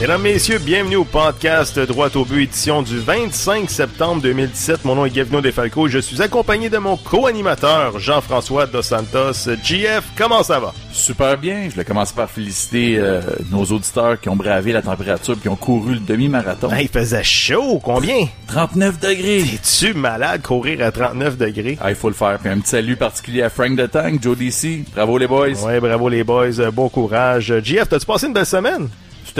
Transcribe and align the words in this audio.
Mesdames, 0.00 0.22
Messieurs, 0.22 0.58
bienvenue 0.58 0.96
au 0.96 1.04
podcast 1.04 1.78
Droit 1.78 2.08
au 2.16 2.24
but, 2.24 2.44
édition 2.44 2.80
du 2.80 2.98
25 3.00 3.68
septembre 3.68 4.22
2017. 4.22 4.86
Mon 4.86 4.94
nom 4.94 5.04
est 5.04 5.10
Gavino 5.10 5.42
Defalco 5.42 5.88
et 5.88 5.90
je 5.90 5.98
suis 5.98 6.22
accompagné 6.22 6.70
de 6.70 6.78
mon 6.78 6.96
co-animateur 6.96 7.98
Jean-François 7.98 8.66
Dos 8.66 8.80
Santos. 8.80 9.50
JF, 9.62 10.04
comment 10.16 10.42
ça 10.42 10.58
va? 10.58 10.72
Super 10.90 11.36
bien. 11.36 11.64
Je 11.66 11.72
voulais 11.72 11.84
commencer 11.84 12.14
par 12.16 12.30
féliciter 12.30 12.96
euh, 12.98 13.20
nos 13.50 13.62
auditeurs 13.64 14.18
qui 14.18 14.30
ont 14.30 14.36
bravé 14.36 14.72
la 14.72 14.80
température 14.80 15.34
et 15.34 15.38
qui 15.38 15.50
ont 15.50 15.56
couru 15.56 15.92
le 15.92 16.00
demi-marathon. 16.00 16.70
Hey, 16.70 16.86
il 16.86 16.88
faisait 16.88 17.22
chaud, 17.22 17.78
combien? 17.84 18.26
39 18.46 19.00
degrés. 19.00 19.40
Es-tu 19.40 19.92
malade 19.92 20.40
courir 20.40 20.82
à 20.82 20.92
39 20.92 21.36
degrés? 21.36 21.76
Ah, 21.78 21.90
il 21.90 21.94
faut 21.94 22.08
le 22.08 22.14
faire. 22.14 22.38
Puis 22.38 22.48
un 22.50 22.58
petit 22.60 22.70
salut 22.70 22.96
particulier 22.96 23.42
à 23.42 23.50
Frank 23.50 23.76
de 23.76 23.84
Tank, 23.84 24.22
Joe 24.22 24.38
DC. 24.38 24.82
Bravo 24.94 25.18
les 25.18 25.26
boys. 25.26 25.62
Ouais, 25.62 25.78
bravo 25.78 26.08
les 26.08 26.24
boys, 26.24 26.70
bon 26.72 26.88
courage. 26.88 27.52
JF, 27.62 27.90
t'as-tu 27.90 28.06
passé 28.06 28.28
une 28.28 28.32
belle 28.32 28.46
semaine? 28.46 28.88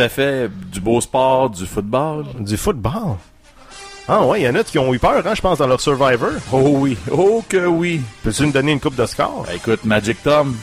À 0.01 0.09
fait. 0.09 0.51
Du 0.73 0.81
beau 0.81 0.99
sport, 1.01 1.51
du 1.51 1.67
football. 1.67 2.25
Du 2.39 2.57
football? 2.57 3.17
Ah 4.09 4.25
ouais, 4.25 4.41
il 4.41 4.45
y 4.45 4.49
en 4.49 4.55
a 4.55 4.65
qui 4.65 4.79
ont 4.79 4.95
eu 4.95 4.99
peur, 4.99 5.23
hein, 5.25 5.35
je 5.35 5.41
pense, 5.43 5.59
dans 5.59 5.67
leur 5.67 5.81
Survivor. 5.81 6.31
Oh 6.53 6.71
oui. 6.79 6.97
Oh 7.13 7.45
que 7.47 7.67
oui. 7.67 8.01
Peux-tu 8.23 8.47
me 8.47 8.53
donner 8.53 8.73
une 8.73 8.81
coupe 8.81 8.97
de 8.97 9.05
score? 9.05 9.45
Ben, 9.47 9.57
écoute, 9.57 9.85
Magic 9.85 10.23
Tom, 10.23 10.57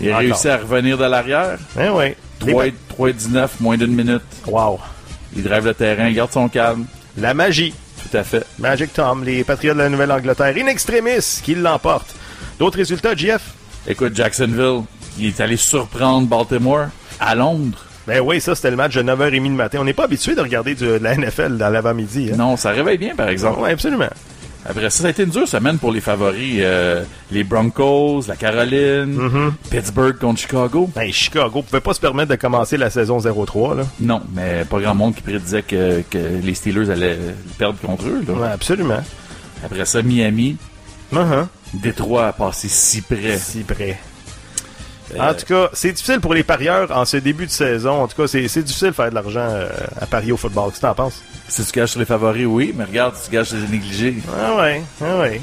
il 0.00 0.12
a 0.12 0.18
réussi 0.18 0.48
à 0.48 0.58
revenir 0.58 0.96
de 0.96 1.04
l'arrière. 1.04 1.58
Eh 1.78 1.88
ouais. 1.88 2.16
3 2.38 2.68
et 2.68 2.74
3 2.90 3.10
et 3.10 3.12
19, 3.12 3.60
moins 3.60 3.76
d'une 3.76 3.94
minute. 3.94 4.22
Wow. 4.46 4.78
Il 5.34 5.42
drive 5.42 5.66
le 5.66 5.74
terrain, 5.74 6.06
il 6.06 6.14
garde 6.14 6.32
son 6.32 6.48
calme. 6.48 6.86
La 7.16 7.34
magie. 7.34 7.74
Tout 8.08 8.16
à 8.16 8.22
fait. 8.22 8.46
Magic 8.58 8.92
Tom, 8.92 9.24
les 9.24 9.42
Patriots 9.42 9.74
de 9.74 9.78
la 9.80 9.88
Nouvelle-Angleterre, 9.88 10.54
in 10.56 10.66
extremis, 10.68 11.40
qui 11.42 11.56
l'emportent. 11.56 12.14
D'autres 12.58 12.78
résultats, 12.78 13.16
JF? 13.16 13.42
Écoute, 13.88 14.14
Jacksonville, 14.14 14.82
il 15.18 15.26
est 15.26 15.40
allé 15.40 15.56
surprendre 15.56 16.28
Baltimore 16.28 16.86
à 17.18 17.34
Londres. 17.34 17.85
Ben 18.06 18.20
oui, 18.20 18.40
ça, 18.40 18.54
c'était 18.54 18.70
le 18.70 18.76
match 18.76 18.94
de 18.94 19.02
9h30 19.02 19.42
le 19.42 19.50
matin. 19.50 19.78
On 19.80 19.84
n'est 19.84 19.92
pas 19.92 20.04
habitué 20.04 20.34
de 20.34 20.40
regarder 20.40 20.74
du- 20.74 20.84
de 20.84 20.98
la 21.02 21.14
NFL 21.16 21.56
dans 21.56 21.68
l'avant-midi. 21.70 22.30
Hein? 22.32 22.36
Non, 22.36 22.56
ça 22.56 22.70
réveille 22.70 22.98
bien, 22.98 23.14
par 23.16 23.28
exemple. 23.28 23.58
Oui, 23.62 23.70
absolument. 23.70 24.08
Après 24.68 24.82
ça, 24.90 25.02
ça 25.02 25.06
a 25.06 25.10
été 25.10 25.22
une 25.22 25.30
dure 25.30 25.46
semaine 25.46 25.78
pour 25.78 25.92
les 25.92 26.00
favoris. 26.00 26.56
euh, 26.58 27.04
les 27.30 27.44
Broncos, 27.44 28.22
la 28.26 28.34
Caroline, 28.36 29.52
Pittsburgh 29.70 30.18
contre 30.18 30.40
Chicago. 30.40 30.90
Ben, 30.94 31.12
Chicago 31.12 31.62
pouvait 31.62 31.80
pas 31.80 31.94
se 31.94 32.00
permettre 32.00 32.30
de 32.30 32.36
commencer 32.36 32.76
la 32.76 32.90
saison 32.90 33.18
0-3. 33.18 33.76
Là. 33.76 33.82
Non, 34.00 34.22
mais 34.34 34.64
pas 34.68 34.80
grand 34.80 34.94
monde 34.96 35.14
qui 35.14 35.22
prédisait 35.22 35.62
que, 35.62 36.02
que 36.10 36.18
les 36.42 36.54
Steelers 36.54 36.90
allaient 36.90 37.16
perdre 37.58 37.78
contre 37.80 38.06
eux. 38.06 38.24
là. 38.26 38.34
Ouais, 38.34 38.48
absolument. 38.52 39.02
Après 39.64 39.84
ça, 39.84 40.02
Miami, 40.02 40.56
Uh-huh. 41.12 41.46
Détroit 41.74 42.26
a 42.26 42.32
passé 42.32 42.66
si 42.68 43.00
près. 43.02 43.38
Si 43.38 43.60
près. 43.60 43.96
Euh, 45.14 45.30
En 45.30 45.34
tout 45.34 45.46
cas, 45.46 45.70
c'est 45.72 45.92
difficile 45.92 46.20
pour 46.20 46.34
les 46.34 46.42
parieurs 46.42 46.90
en 46.90 47.04
ce 47.04 47.16
début 47.18 47.46
de 47.46 47.50
saison. 47.50 48.02
En 48.02 48.08
tout 48.08 48.16
cas, 48.20 48.26
c'est 48.26 48.48
c'est 48.48 48.62
difficile 48.62 48.88
de 48.88 48.92
faire 48.92 49.10
de 49.10 49.14
l'argent 49.14 49.40
euh, 49.48 49.68
à 50.00 50.06
parier 50.06 50.32
au 50.32 50.36
football. 50.36 50.70
Qu'est-ce 50.70 50.80
que 50.80 50.86
t'en 50.86 50.94
penses? 50.94 51.22
Si 51.48 51.64
tu 51.64 51.72
gages 51.72 51.90
sur 51.90 52.00
les 52.00 52.06
favoris, 52.06 52.46
oui, 52.46 52.74
mais 52.76 52.84
regarde, 52.84 53.14
si 53.16 53.28
tu 53.28 53.34
gages 53.34 53.48
sur 53.48 53.56
les 53.58 53.68
négligés. 53.68 54.16
Ah 54.36 54.56
ouais, 54.56 54.82
ah 55.02 55.18
ouais. 55.18 55.40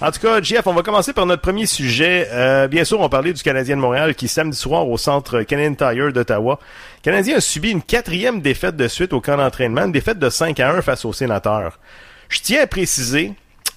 En 0.00 0.10
tout 0.10 0.20
cas, 0.20 0.40
Jeff, 0.42 0.66
on 0.66 0.74
va 0.74 0.82
commencer 0.82 1.12
par 1.12 1.24
notre 1.24 1.42
premier 1.42 1.66
sujet. 1.66 2.28
Euh, 2.32 2.68
bien 2.68 2.84
sûr, 2.84 3.00
on 3.00 3.08
parlait 3.08 3.32
du 3.32 3.42
Canadien 3.42 3.76
de 3.76 3.80
Montréal 3.80 4.14
qui, 4.14 4.28
samedi 4.28 4.56
soir, 4.56 4.88
au 4.88 4.98
centre 4.98 5.42
Canadian 5.42 5.74
Tire 5.74 6.12
d'Ottawa, 6.12 6.58
Canadien 7.02 7.36
a 7.36 7.40
subi 7.40 7.70
une 7.70 7.82
quatrième 7.82 8.40
défaite 8.40 8.76
de 8.76 8.88
suite 8.88 9.12
au 9.12 9.20
camp 9.20 9.36
d'entraînement, 9.36 9.84
une 9.84 9.92
défaite 9.92 10.18
de 10.18 10.28
5 10.28 10.58
à 10.60 10.70
1 10.72 10.82
face 10.82 11.04
aux 11.04 11.12
sénateurs. 11.12 11.78
Je 12.28 12.40
tiens 12.40 12.62
à 12.62 12.66
préciser 12.66 13.32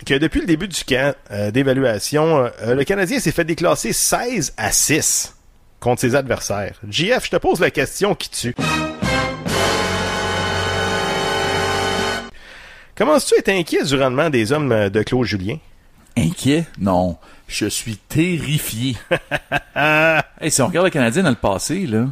que 0.06 0.13
depuis 0.13 0.41
le 0.41 0.46
début 0.46 0.68
du 0.68 0.84
camp 0.84 1.16
euh, 1.31 1.52
d'évaluation, 1.52 2.50
euh, 2.62 2.75
le 2.75 2.84
Canadien 2.84 3.19
s'est 3.19 3.31
fait 3.31 3.44
déclasser 3.44 3.94
16 3.94 4.53
à 4.58 4.72
6 4.72 5.35
contre 5.80 6.02
ses 6.02 6.16
adversaires. 6.16 6.80
JF, 6.90 7.25
je 7.25 7.31
te 7.31 7.38
pose 7.38 7.59
la 7.59 7.72
question 7.72 8.16
qui 8.16 8.30
tue? 8.30 8.56
Commences-tu 12.96 13.35
à 13.35 13.38
être 13.40 13.50
inquiet 13.50 13.84
du 13.84 13.96
rendement 13.96 14.30
des 14.30 14.52
hommes 14.52 14.72
euh, 14.72 14.90
de 14.90 15.03
Claude 15.03 15.25
Julien? 15.25 15.58
Inquiet? 16.18 16.66
Non. 16.79 17.18
Je 17.47 17.68
suis 17.68 17.97
terrifié. 17.97 18.97
hey, 19.75 20.52
si 20.52 20.62
on 20.62 20.68
regarde 20.68 20.88
le 20.88 20.91
Canadien 20.91 21.24
dans 21.24 21.29
le 21.29 21.35
passé, 21.35 21.85
là, 21.85 22.08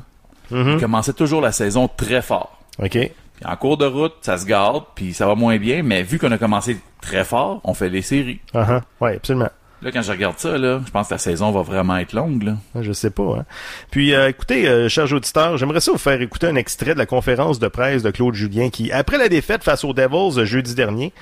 il 0.51 0.77
commençait 0.79 1.13
toujours 1.13 1.41
la 1.41 1.51
saison 1.51 1.89
très 1.89 2.21
fort. 2.21 2.61
OK. 2.79 2.97
Puis 3.35 3.45
en 3.45 3.55
cours 3.55 3.77
de 3.77 3.85
route, 3.85 4.13
ça 4.21 4.37
se 4.37 4.45
garde, 4.45 4.83
puis 4.95 5.13
ça 5.13 5.25
va 5.27 5.35
moins 5.35 5.57
bien, 5.57 5.83
mais 5.83 6.03
vu 6.03 6.19
qu'on 6.19 6.31
a 6.31 6.37
commencé 6.37 6.77
très 7.01 7.25
fort, 7.25 7.61
on 7.63 7.73
fait 7.73 7.89
les 7.89 8.01
séries. 8.01 8.39
Uh 8.53 8.79
Oui, 9.01 9.11
absolument. 9.15 9.49
Là, 9.81 9.91
quand 9.91 10.01
je 10.01 10.11
regarde 10.11 10.39
ça, 10.39 10.57
là, 10.57 10.81
je 10.85 10.89
pense 10.89 11.09
que 11.09 11.13
la 11.13 11.17
saison 11.17 11.51
va 11.51 11.61
vraiment 11.61 11.97
être 11.97 12.13
longue. 12.13 12.43
Là. 12.43 12.55
Je 12.81 12.91
sais 12.91 13.11
pas. 13.11 13.39
Hein. 13.39 13.45
Puis, 13.91 14.15
euh, 14.15 14.29
écoutez, 14.29 14.67
euh, 14.67 14.89
chers 14.89 15.11
auditeurs, 15.11 15.57
j'aimerais 15.57 15.81
ça 15.81 15.91
vous 15.91 15.97
faire 15.97 16.19
écouter 16.21 16.47
un 16.47 16.55
extrait 16.55 16.93
de 16.93 16.97
la 16.97 17.05
conférence 17.05 17.59
de 17.59 17.67
presse 17.67 18.01
de 18.01 18.09
Claude 18.09 18.33
Julien 18.33 18.69
qui, 18.69 18.91
après 18.91 19.17
la 19.17 19.29
défaite 19.29 19.63
face 19.63 19.83
aux 19.83 19.93
Devils 19.93 20.39
euh, 20.39 20.45
jeudi 20.45 20.73
dernier, 20.73 21.13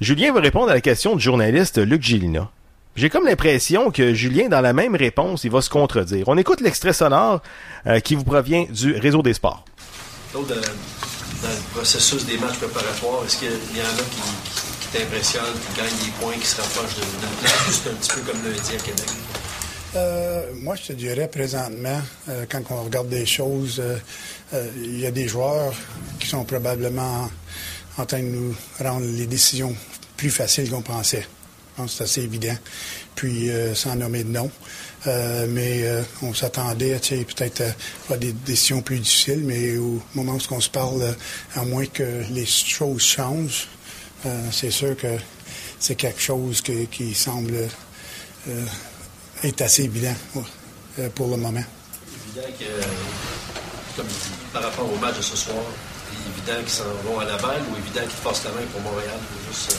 Julien 0.00 0.32
va 0.32 0.40
répondre 0.40 0.70
à 0.70 0.74
la 0.74 0.80
question 0.80 1.16
du 1.16 1.22
journaliste 1.22 1.78
Luc 1.78 2.02
Gélina. 2.02 2.50
J'ai 2.96 3.10
comme 3.10 3.24
l'impression 3.24 3.90
que 3.90 4.14
Julien, 4.14 4.48
dans 4.48 4.60
la 4.60 4.72
même 4.72 4.94
réponse, 4.94 5.42
il 5.42 5.50
va 5.50 5.60
se 5.60 5.70
contredire. 5.70 6.28
On 6.28 6.38
écoute 6.38 6.60
l'extrait 6.60 6.92
sonore 6.92 7.42
euh, 7.86 7.98
qui 7.98 8.14
vous 8.14 8.22
provient 8.22 8.66
du 8.70 8.92
réseau 8.92 9.22
des 9.22 9.32
sports. 9.32 9.64
Claude, 10.30 10.52
euh, 10.52 10.62
dans 11.44 11.50
le 11.50 11.74
processus 11.74 12.24
des 12.24 12.38
matchs 12.38 12.56
préparatoires, 12.56 13.24
est-ce 13.26 13.36
qu'il 13.38 13.48
y 13.48 13.82
en 13.82 13.84
a 13.84 14.04
qui, 14.10 14.22
qui 14.80 14.98
t'impressionnent, 14.98 15.42
qui 15.44 15.80
gagnent 15.80 16.04
des 16.04 16.12
points, 16.18 16.38
qui 16.40 16.46
se 16.46 16.56
rapprochent 16.60 16.94
d'une 16.94 17.28
place, 17.40 17.82
c'est 17.82 17.90
un 17.90 17.94
petit 17.94 18.10
peu 18.10 18.20
comme 18.22 18.42
lundi 18.44 18.74
à 18.74 18.78
Québec? 18.78 19.06
Euh, 19.96 20.50
moi, 20.56 20.74
je 20.74 20.88
te 20.88 20.92
dirais 20.94 21.28
présentement, 21.28 22.00
euh, 22.28 22.46
quand 22.48 22.62
on 22.70 22.84
regarde 22.84 23.08
des 23.08 23.26
choses, 23.26 23.80
euh, 23.80 24.70
il 24.76 24.98
y 24.98 25.06
a 25.06 25.10
des 25.10 25.28
joueurs 25.28 25.74
qui 26.18 26.26
sont 26.26 26.44
probablement 26.44 27.28
en, 27.98 28.06
train 28.06 28.20
de 28.20 28.28
nous 28.28 28.56
rendre 28.80 29.06
les 29.06 29.26
décisions 29.26 29.76
plus 30.16 30.30
faciles 30.30 30.70
qu'on 30.70 30.82
pensait. 30.82 31.26
Je 31.76 31.82
pense 31.82 31.92
que 31.92 31.98
c'est 31.98 32.04
assez 32.04 32.22
évident. 32.22 32.56
Puis, 33.14 33.50
sans 33.74 33.94
nommer 33.94 34.24
de 34.24 34.30
nom. 34.30 34.50
Euh, 35.06 35.46
mais 35.48 35.82
euh, 35.84 36.02
on 36.22 36.32
s'attendait, 36.32 36.98
sais, 37.02 37.24
peut-être 37.24 37.62
à, 38.10 38.14
à 38.14 38.16
des 38.16 38.32
décisions 38.32 38.80
plus 38.80 38.98
difficiles, 38.98 39.42
mais 39.44 39.76
au 39.76 40.00
moment 40.14 40.32
où 40.32 40.54
on 40.54 40.60
se 40.60 40.70
parle, 40.70 41.02
euh, 41.02 41.12
à 41.56 41.64
moins 41.64 41.84
que 41.86 42.24
les 42.30 42.46
choses 42.46 43.02
changent, 43.02 43.68
euh, 44.24 44.40
c'est 44.50 44.70
sûr 44.70 44.96
que 44.96 45.18
c'est 45.78 45.96
quelque 45.96 46.20
chose 46.20 46.62
qui 46.62 47.14
semble 47.14 47.68
euh, 48.48 48.64
est 49.42 49.60
assez 49.60 49.84
évident 49.84 50.14
euh, 50.98 51.08
pour 51.10 51.28
le 51.28 51.36
moment. 51.36 51.64
Évident 52.36 52.48
que, 52.58 52.64
euh, 52.64 52.82
comme 53.96 54.06
par 54.52 54.62
rapport 54.62 54.90
au 54.90 54.96
match 54.96 55.18
de 55.18 55.22
ce 55.22 55.36
soir, 55.36 55.56
évident 56.38 56.60
qu'ils 56.60 56.70
s'en 56.70 56.84
vont 57.04 57.18
à 57.20 57.24
Laval 57.24 57.60
ou 57.70 57.76
évident 57.76 58.02
qu'ils 58.02 58.22
forcent 58.22 58.44
la 58.44 58.50
main 58.52 58.66
pour 58.72 58.80
Montréal? 58.80 59.18
ou 59.18 59.52
Juste, 59.52 59.76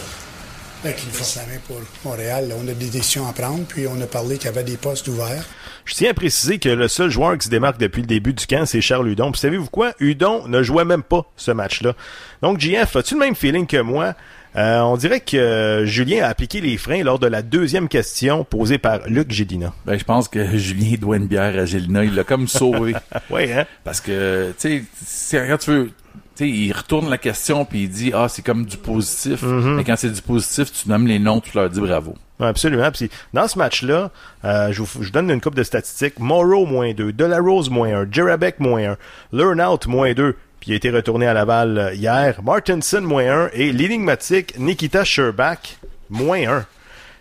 la 0.86 1.46
main 1.48 1.60
pour 1.68 1.78
Montréal, 2.04 2.48
là, 2.50 2.56
on 2.64 2.68
a 2.68 2.74
des 2.74 2.90
décisions 2.90 3.28
à 3.28 3.34
prendre, 3.34 3.64
puis 3.66 3.86
on 3.88 4.00
a 4.02 4.06
parlé 4.06 4.38
qu'il 4.38 4.46
y 4.46 4.50
avait 4.50 4.64
des 4.64 4.78
postes 4.78 5.08
ouverts. 5.08 5.44
Je 5.86 5.94
tiens 5.94 6.12
à 6.12 6.14
préciser 6.14 6.60
que 6.60 6.70
le 6.70 6.88
seul 6.88 7.10
joueur 7.10 7.38
qui 7.38 7.46
se 7.46 7.50
démarque 7.50 7.80
depuis 7.80 8.02
le 8.02 8.08
début 8.08 8.34
du 8.34 8.46
camp, 8.46 8.66
c'est 8.66 8.82
Charles 8.82 9.08
Hudon. 9.10 9.32
Puis 9.32 9.42
savez-vous 9.42 9.70
quoi? 9.70 9.94
Hudon 10.00 10.48
ne 10.48 10.64
jouait 10.64 10.86
même 10.86 11.04
pas 11.04 11.26
ce 11.36 11.52
match-là. 11.52 11.94
Donc, 12.42 12.60
JF, 12.60 12.96
as-tu 12.96 13.16
le 13.16 13.20
même 13.20 13.36
feeling 13.36 13.66
que 13.68 13.82
moi? 13.82 14.16
Euh, 14.56 14.80
on 14.80 14.96
dirait 14.96 15.20
que 15.20 15.36
euh, 15.36 15.86
Julien 15.86 16.24
a 16.24 16.28
appliqué 16.30 16.62
les 16.62 16.78
freins 16.78 17.04
lors 17.04 17.20
de 17.20 17.28
la 17.28 17.42
deuxième 17.42 17.90
question 17.90 18.46
posée 18.46 18.78
par 18.78 19.02
Luc 19.08 19.30
Gédina. 19.32 19.74
Ben, 19.86 20.00
je 20.00 20.06
pense 20.06 20.28
que 20.30 20.46
Julien 20.58 20.96
doit 21.00 21.18
une 21.18 21.28
bière 21.28 21.58
à 21.60 21.66
Gélina. 21.66 22.04
Il 22.06 22.16
l'a 22.16 22.24
comme 22.24 22.48
sauvé. 22.48 22.96
Oui, 23.30 23.52
hein? 23.52 23.66
Parce 23.84 24.00
que, 24.02 24.54
tu 24.60 24.70
sais, 24.70 24.84
c'est- 25.06 25.48
quand 25.48 25.58
tu 25.58 25.72
veux... 25.72 25.92
Tu 26.36 26.44
sais, 26.44 26.50
il 26.50 26.72
retourne 26.74 27.10
la 27.10 27.18
question 27.18 27.66
puis 27.66 27.84
il 27.84 27.90
dit 27.90 28.12
ah 28.14 28.28
c'est 28.28 28.42
comme 28.42 28.66
du 28.66 28.78
positif 28.78 29.42
mais 29.44 29.84
quand 29.84 29.96
c'est 29.96 30.10
du 30.10 30.22
positif 30.22 30.72
tu 30.72 30.90
nommes 30.90 31.08
les 31.08 31.20
noms 31.20 31.40
tu 31.40 31.56
leur 31.56 31.70
dis 31.70 31.80
bravo 31.80 32.16
Absolument. 32.40 32.92
Puis 32.92 33.10
dans 33.34 33.48
ce 33.48 33.58
match-là, 33.58 34.12
euh, 34.44 34.72
je, 34.72 34.82
vous, 34.82 34.88
je 35.02 35.06
vous 35.08 35.12
donne 35.12 35.32
une 35.32 35.42
coupe 35.42 35.56
de 35.56 35.64
statistiques. 35.64 36.20
Morrow, 36.20 36.66
moins 36.66 36.94
2. 36.94 37.14
Delarose, 37.14 37.70
moins 37.70 38.02
1. 38.02 38.08
Jerabek, 38.12 38.60
moins 38.60 38.92
1. 38.92 38.98
Learnout, 39.32 39.88
moins 39.88 40.14
2. 40.14 40.36
Puis 40.60 40.72
il 40.72 40.74
a 40.74 40.76
été 40.76 40.90
retourné 40.90 41.28
à 41.28 41.34
Laval 41.34 41.78
euh, 41.78 41.94
hier. 41.94 42.42
Martinson, 42.44 43.02
moins 43.02 43.46
1. 43.46 43.50
Et 43.54 43.72
l'énigmatique 43.72 44.60
Nikita 44.60 45.04
Sherbak, 45.04 45.78
moins 46.10 46.46
1. 46.46 46.66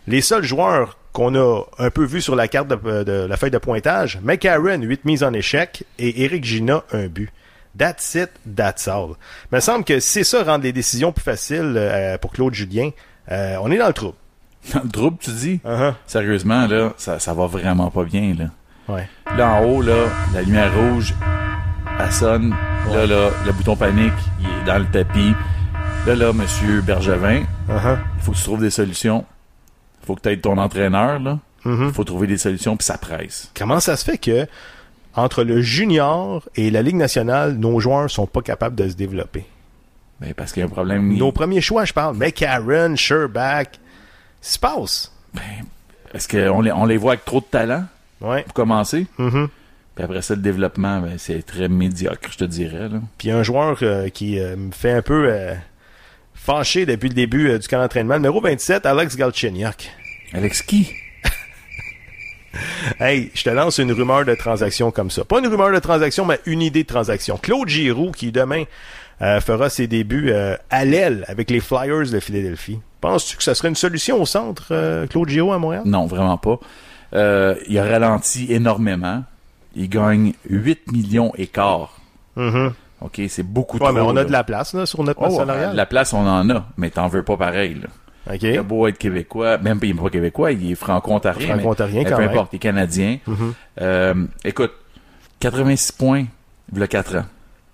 Les 0.09 0.21
seuls 0.21 0.45
joueurs 0.45 0.99
qu'on 1.13 1.37
a 1.37 1.63
un 1.79 1.91
peu 1.91 2.05
vus 2.05 2.23
sur 2.23 2.35
la 2.35 2.49
carte 2.49 2.67
de, 2.67 3.05
de 3.05 3.27
la 3.29 3.37
feuille 3.37 3.53
de 3.53 3.59
pointage, 3.59 4.19
McCarron, 4.25 4.83
8 4.83 5.05
mises 5.05 5.23
en 5.23 5.33
échec, 5.33 5.85
et 5.97 6.25
Eric 6.25 6.45
Gina, 6.45 6.83
un 6.93 7.07
but. 7.07 7.31
That's 7.77 8.15
it, 8.15 8.31
that's 8.57 8.87
all. 8.89 9.11
Il 9.51 9.57
me 9.57 9.61
semble 9.61 9.85
que 9.85 9.99
c'est 10.01 10.25
ça 10.25 10.43
rendre 10.45 10.63
les 10.65 10.73
décisions 10.73 11.13
plus 11.13 11.23
faciles 11.25 11.75
euh, 11.77 12.17
pour 12.19 12.31
Claude 12.33 12.55
Julien. 12.55 12.91
Euh, 13.31 13.57
on 13.61 13.71
est 13.71 13.79
dans 13.79 13.89
le 13.89 13.93
trouble. 13.93 14.17
Dans 14.75 14.83
le 14.83 14.89
trouble, 14.89 15.19
tu 15.21 15.31
dis? 15.31 15.61
Uh-huh. 15.65 15.93
Sérieusement, 16.07 16.67
là, 16.67 16.93
ça, 16.97 17.19
ça 17.19 17.35
va 17.35 17.47
vraiment 17.47 17.91
pas 17.91 18.05
bien, 18.05 18.35
là. 18.39 18.45
Ouais. 18.89 19.09
Là, 19.37 19.51
en 19.57 19.65
haut, 19.65 19.83
là, 19.83 20.07
la 20.33 20.41
lumière 20.43 20.73
rouge, 20.75 21.15
elle 22.01 22.13
sonne. 22.13 22.55
Là, 22.91 23.07
là, 23.07 23.31
le 23.45 23.53
bouton 23.53 23.77
panique, 23.77 24.13
il 24.41 24.47
est 24.47 24.65
dans 24.65 24.79
le 24.79 24.87
tapis. 24.87 25.35
Là, 26.07 26.15
là, 26.15 26.33
monsieur 26.33 26.81
Bergevin, 26.81 27.43
Uh-huh. 27.69 27.99
il 28.17 28.23
faut 28.23 28.33
que 28.33 28.37
tu 28.37 28.43
trouves 28.43 28.61
des 28.61 28.71
solutions. 28.71 29.25
Il 30.03 30.07
faut 30.07 30.15
que 30.17 30.21
tu 30.23 30.29
aides 30.31 30.43
ton 30.43 30.57
entraîneur, 30.59 31.19
là. 31.19 31.39
Mhm. 31.65 31.87
Il 31.89 31.95
faut 31.95 32.05
trouver 32.05 32.27
des 32.27 32.37
solutions, 32.37 32.77
puis 32.77 32.85
ça 32.85 32.99
presse. 32.99 33.51
Comment 33.57 33.81
ça 33.81 33.97
se 33.97 34.05
fait 34.05 34.19
que 34.19 34.47
entre 35.17 35.45
le 35.45 35.61
junior 35.63 36.43
et 36.57 36.71
la 36.71 36.83
Ligue 36.83 36.97
nationale, 36.97 37.55
nos 37.55 37.81
joueurs 37.81 38.11
sont 38.11 38.27
pas 38.27 38.43
capables 38.43 38.77
de 38.77 38.89
se 38.89 38.95
développer? 38.95 39.45
Ben, 40.21 40.33
parce 40.35 40.53
qu'il 40.53 40.61
y 40.61 40.63
a 40.63 40.67
un 40.67 40.71
problème. 40.71 41.17
Nos 41.17 41.33
premiers 41.33 41.61
choix, 41.61 41.85
je 41.85 41.93
parle. 41.93 42.17
McCarron, 42.17 42.97
Sherback. 42.97 43.79
Se 44.41 44.59
passe? 44.59 45.13
Est-ce 46.13 46.29
qu'on 46.29 46.61
les, 46.61 46.71
on 46.73 46.85
les 46.85 46.97
voit 46.97 47.13
avec 47.13 47.25
trop 47.25 47.41
de 47.41 47.47
talent, 47.47 47.85
Ouais. 48.21 48.43
pour 48.43 48.55
commencer? 48.55 49.07
Mhm. 49.19 49.49
Puis 49.97 50.05
après 50.05 50.23
ça, 50.23 50.35
le 50.35 50.41
développement, 50.43 51.01
ben, 51.01 51.15
c'est 51.19 51.45
très 51.45 51.69
médiocre, 51.69 52.31
je 52.33 52.39
te 52.39 52.45
dirais, 52.45 52.89
là. 52.89 53.01
Puis 53.19 53.31
un 53.31 53.43
joueur 53.43 53.79
euh, 53.83 54.09
qui 54.09 54.39
euh, 54.41 54.57
me 54.57 54.71
fait 54.73 54.93
un 54.93 55.03
peu 55.03 55.29
euh, 55.29 55.55
fâché 56.35 56.85
depuis 56.87 57.09
le 57.09 57.15
début 57.15 57.49
euh, 57.51 57.59
du 57.59 57.69
camp 57.69 57.79
d'entraînement. 57.79 58.15
Numéro 58.15 58.41
27, 58.41 58.87
Alex 58.87 59.17
Galchenyuk. 59.17 59.91
Alex 60.33 60.63
qui? 60.63 60.93
Hey, 63.01 63.31
je 63.35 63.43
te 63.45 63.51
lance 63.51 63.79
une 63.79 63.93
rumeur 63.93 64.25
de 64.25 64.35
transaction 64.35 64.91
comme 64.91 65.11
ça. 65.11 65.25
Pas 65.25 65.41
une 65.41 65.47
rumeur 65.49 65.73
de 65.73 65.79
transaction, 65.79 66.25
mais 66.25 66.41
une 66.47 66.63
idée 66.63 66.83
de 66.83 66.89
transaction. 66.89 67.37
Claude 67.41 67.69
Giroux, 67.69 68.11
qui 68.13 68.33
demain 68.33 68.65
euh, 69.23 69.41
fera 69.41 69.69
ses 69.71 69.87
débuts 69.87 70.31
euh, 70.31 70.57
à 70.71 70.85
l'aile 70.85 71.25
avec 71.29 71.51
les 71.51 71.61
Flyers 71.61 72.11
de 72.11 72.21
Philadelphie. 72.21 72.79
Penses-tu 73.01 73.37
que 73.37 73.43
ça 73.43 73.55
serait 73.55 73.69
une 73.69 73.75
solution 73.77 74.21
au 74.21 74.27
centre, 74.27 74.69
euh, 74.71 75.07
Claude 75.07 75.29
Giroux 75.29 75.53
à 75.53 75.59
Montréal? 75.59 75.83
Non, 75.87 76.07
vraiment 76.07 76.39
pas. 76.39 76.59
Il 77.13 77.79
a 77.79 77.85
ralenti 77.85 78.53
énormément. 78.53 79.23
Il 79.77 79.89
gagne 79.89 80.33
8 80.49 80.91
millions 80.93 81.33
et 81.37 81.47
quart. 81.47 81.97
Mhm. 82.37 82.73
OK, 83.01 83.21
c'est 83.29 83.43
beaucoup 83.43 83.77
Ouais, 83.79 83.85
trop. 83.85 83.93
mais 83.93 84.01
on 84.01 84.11
a 84.11 84.15
là. 84.15 84.25
de 84.25 84.33
la 84.33 84.45
place 84.45 84.73
là, 84.75 84.87
sur 84.87 85.03
notre 85.05 85.21
Oh, 85.23 85.37
salariale. 85.37 85.77
la 85.77 85.87
place, 85.87 86.13
on 86.13 86.27
en 86.27 86.49
a, 86.51 86.65
mais 86.77 86.91
t'en 86.91 87.07
veux 87.09 87.23
pas 87.23 87.37
pareil. 87.37 87.75
Là. 87.75 87.89
OK. 88.31 88.43
Il 88.43 88.59
a 88.59 88.63
beau 88.63 88.87
être 88.87 88.99
québécois, 88.99 89.59
même 89.59 89.79
il 89.83 89.91
est 89.91 89.95
pas 89.95 90.09
québécois, 90.11 90.53
il 90.53 90.73
est 90.73 90.75
franco-ontarien. 90.75 91.55
Franco-ontarien, 91.55 92.05
quand 92.05 92.17
peu 92.17 92.23
même. 92.23 92.31
importe, 92.31 92.53
il 92.53 92.57
est 92.57 92.59
canadien. 92.61 93.19
Mhm. 93.27 93.55
Euh, 93.81 94.27
écoute, 94.45 94.73
86 95.41 95.93
points, 95.93 96.25
il 96.73 96.79
y 96.79 96.83
a 96.83 96.87
4 96.87 97.17
ans. 97.17 97.25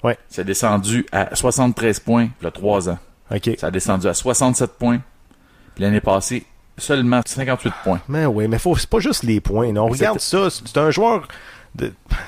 Ouais. 0.03 0.19
C'est 0.29 0.45
descendu 0.45 1.07
à 1.13 1.35
73 1.37 2.01
points, 2.01 2.29
il 2.41 2.45
y 2.45 2.47
a 2.47 2.51
3 2.51 2.89
ans. 2.89 2.99
OK. 3.33 3.51
Ça 3.59 3.69
a 3.69 3.71
descendu 3.71 4.09
à 4.09 4.15
67 4.15 4.73
points. 4.79 5.01
Puis 5.75 5.85
l'année 5.85 6.01
passée, 6.01 6.45
seulement 6.79 7.21
58 7.25 7.73
points. 7.85 8.01
Mais 8.09 8.27
oui, 8.27 8.49
mais 8.49 8.59
faut, 8.59 8.75
c'est 8.77 8.91
pas 8.91 8.99
juste 9.01 9.23
les 9.23 9.41
points. 9.41 9.73
là. 9.73 9.83
On 9.83 9.89
regarde 9.89 10.19
c'est- 10.19 10.51
ça. 10.51 10.63
C'est 10.67 10.79
un 10.79 10.91
joueur 10.91 11.29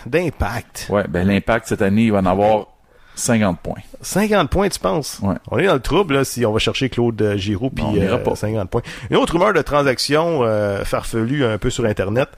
d'impact. 0.07 0.87
Ouais, 0.91 1.05
ben 1.09 1.27
l'impact 1.27 1.67
cette 1.69 1.83
année, 1.83 2.05
il 2.05 2.13
va 2.13 2.19
en 2.19 2.27
avoir 2.27 2.67
50 3.15 3.61
points. 3.61 3.81
50 4.01 4.51
points, 4.51 4.69
tu 4.69 4.79
penses? 4.79 5.19
Ouais. 5.23 5.35
On 5.51 5.59
est 5.59 5.67
dans 5.67 5.75
le 5.75 5.81
trouble 5.81 6.15
là, 6.15 6.25
si 6.25 6.45
on 6.47 6.53
va 6.53 6.59
chercher 6.59 6.89
Claude 6.89 7.21
euh, 7.21 7.37
Giroux 7.37 7.71
puis 7.71 7.85
euh, 7.99 8.17
pas. 8.19 8.35
50 8.35 8.71
points. 8.71 8.83
Une 9.11 9.17
autre 9.17 9.35
rumeur 9.35 9.53
de 9.53 9.63
transaction 9.63 10.41
euh, 10.43 10.85
farfelue 10.85 11.45
un 11.45 11.59
peu 11.59 11.71
sur 11.71 11.85
Internet. 11.85 12.29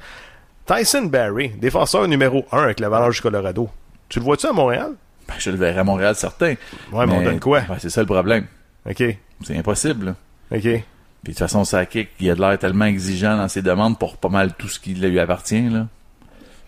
Tyson 0.66 1.04
Barry, 1.04 1.50
défenseur 1.50 2.08
numéro 2.08 2.44
1 2.50 2.58
avec 2.58 2.80
l'Avalanche 2.80 3.16
du 3.16 3.22
Colorado. 3.22 3.68
Tu 4.08 4.18
le 4.18 4.24
vois-tu 4.24 4.46
à 4.46 4.52
Montréal? 4.52 4.92
Ben, 5.28 5.34
je 5.38 5.50
le 5.50 5.56
verrai 5.56 5.80
à 5.80 5.84
Montréal, 5.84 6.14
certain. 6.14 6.54
Ouais, 6.92 7.06
mais 7.06 7.12
on 7.12 7.22
donne 7.22 7.40
quoi? 7.40 7.60
Ben, 7.62 7.76
c'est 7.78 7.90
ça 7.90 8.00
le 8.00 8.06
problème. 8.06 8.46
OK. 8.88 9.02
C'est 9.42 9.56
impossible. 9.56 10.06
là. 10.06 10.14
OK. 10.56 10.62
Puis 10.62 11.32
de 11.32 11.38
toute 11.38 11.38
façon, 11.38 11.64
Sakic, 11.64 12.10
il 12.20 12.30
a 12.30 12.34
de 12.34 12.40
l'air 12.40 12.58
tellement 12.58 12.84
exigeant 12.84 13.36
dans 13.36 13.48
ses 13.48 13.62
demandes 13.62 13.98
pour 13.98 14.18
pas 14.18 14.28
mal 14.28 14.52
tout 14.58 14.68
ce 14.68 14.78
qui 14.78 14.94
lui 14.94 15.18
appartient. 15.18 15.68
Là. 15.70 15.86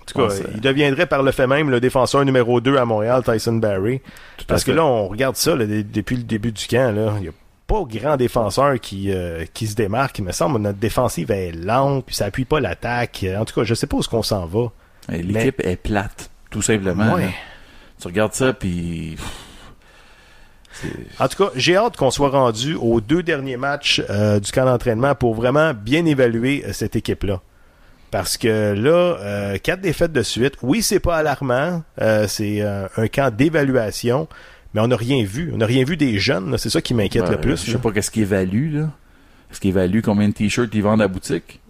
En 0.09 0.13
tout 0.13 0.29
cas, 0.29 0.35
il 0.55 0.61
deviendrait 0.61 1.07
par 1.07 1.23
le 1.23 1.33
fait 1.33 1.47
même 1.47 1.69
le 1.71 1.81
défenseur 1.81 2.25
numéro 2.25 2.61
2 2.61 2.77
à 2.77 2.85
Montréal, 2.85 3.23
Tyson 3.25 3.55
Barry. 3.55 4.01
Parce 4.47 4.63
que 4.63 4.71
là, 4.71 4.85
on 4.85 5.09
regarde 5.09 5.37
ça 5.37 5.57
là, 5.57 5.65
depuis 5.67 6.17
le 6.17 6.23
début 6.23 6.53
du 6.53 6.67
camp. 6.67 6.95
Là. 6.95 7.15
Il 7.17 7.23
n'y 7.23 7.29
a 7.29 7.33
pas 7.67 7.83
grand 7.83 8.17
défenseur 8.17 8.79
qui, 8.81 9.11
euh, 9.11 9.45
qui 9.53 9.67
se 9.67 9.75
démarque. 9.75 10.19
Il 10.21 10.25
me 10.25 10.33
semble 10.33 10.57
que 10.57 10.63
notre 10.63 10.79
défensive 10.79 11.33
est 11.33 11.51
lente, 11.51 12.07
puis 12.07 12.15
ça 12.15 12.27
appuie 12.27 12.45
pas 12.45 12.61
l'attaque. 12.61 13.27
En 13.37 13.45
tout 13.45 13.55
cas, 13.55 13.65
je 13.65 13.75
sais 13.75 13.89
pas 13.89 13.97
où 13.97 14.01
est-ce 14.01 14.09
qu'on 14.09 14.23
s'en 14.23 14.47
va. 14.47 14.71
L'équipe 15.09 15.61
est 15.65 15.77
plate, 15.77 16.31
tout 16.51 16.63
simplement. 16.63 17.15
Ouais. 17.15 17.35
Tu 18.01 18.07
regardes 18.07 18.35
ça, 18.35 18.53
puis... 18.53 19.17
En 21.19 21.29
tout 21.29 21.43
cas, 21.45 21.51
j'ai 21.57 21.77
hâte 21.77 21.97
qu'on 21.97 22.11
soit 22.11 22.29
rendu 22.29 22.75
aux 22.75 23.01
deux 23.01 23.23
derniers 23.23 23.57
matchs 23.57 24.03
euh, 24.11 24.39
du 24.41 24.53
camp 24.53 24.67
d'entraînement 24.67 25.15
pour 25.15 25.35
vraiment 25.35 25.73
bien 25.73 26.05
évaluer 26.05 26.65
euh, 26.67 26.73
cette 26.73 26.97
équipe-là. 26.97 27.41
Parce 28.17 28.39
que 28.39 28.73
là, 28.73 29.19
euh, 29.21 29.59
quatre 29.63 29.83
défaites 29.83 30.11
de 30.11 30.23
suite. 30.23 30.55
Oui, 30.63 30.81
c'est 30.81 31.01
pas 31.01 31.17
alarmant. 31.19 31.83
euh, 32.01 32.27
c'est 32.27 32.63
euh, 32.63 32.87
un 32.97 33.09
camp 33.09 33.31
d'évaluation, 33.31 34.27
mais 34.73 34.81
on 34.81 34.89
n'a 34.89 34.97
rien 34.97 35.23
vu. 35.23 35.51
On 35.53 35.59
n'a 35.59 35.67
rien 35.67 35.85
vu 35.85 35.99
des 35.99 36.19
jeunes. 36.19 36.57
C'est 36.57 36.71
ça 36.71 36.81
qui 36.81 36.95
m'inquiète 36.95 37.25
Ben, 37.25 37.33
le 37.33 37.41
plus. 37.43 37.61
Je 37.61 37.67
sais 37.67 37.73
là. 37.73 37.79
pas 37.79 37.93
qu'est-ce 37.93 38.11
qu'il 38.11 38.23
évalue, 38.23 38.75
là. 38.75 38.89
Est-ce 39.53 39.61
qu'il 39.61 39.69
évalue 39.69 40.01
combien 40.03 40.29
de 40.31 40.33
t-shirts 40.33 40.75
ils 40.75 40.83
vendent 40.83 41.03
à 41.03 41.05
la 41.05 41.09
boutique? 41.09 41.61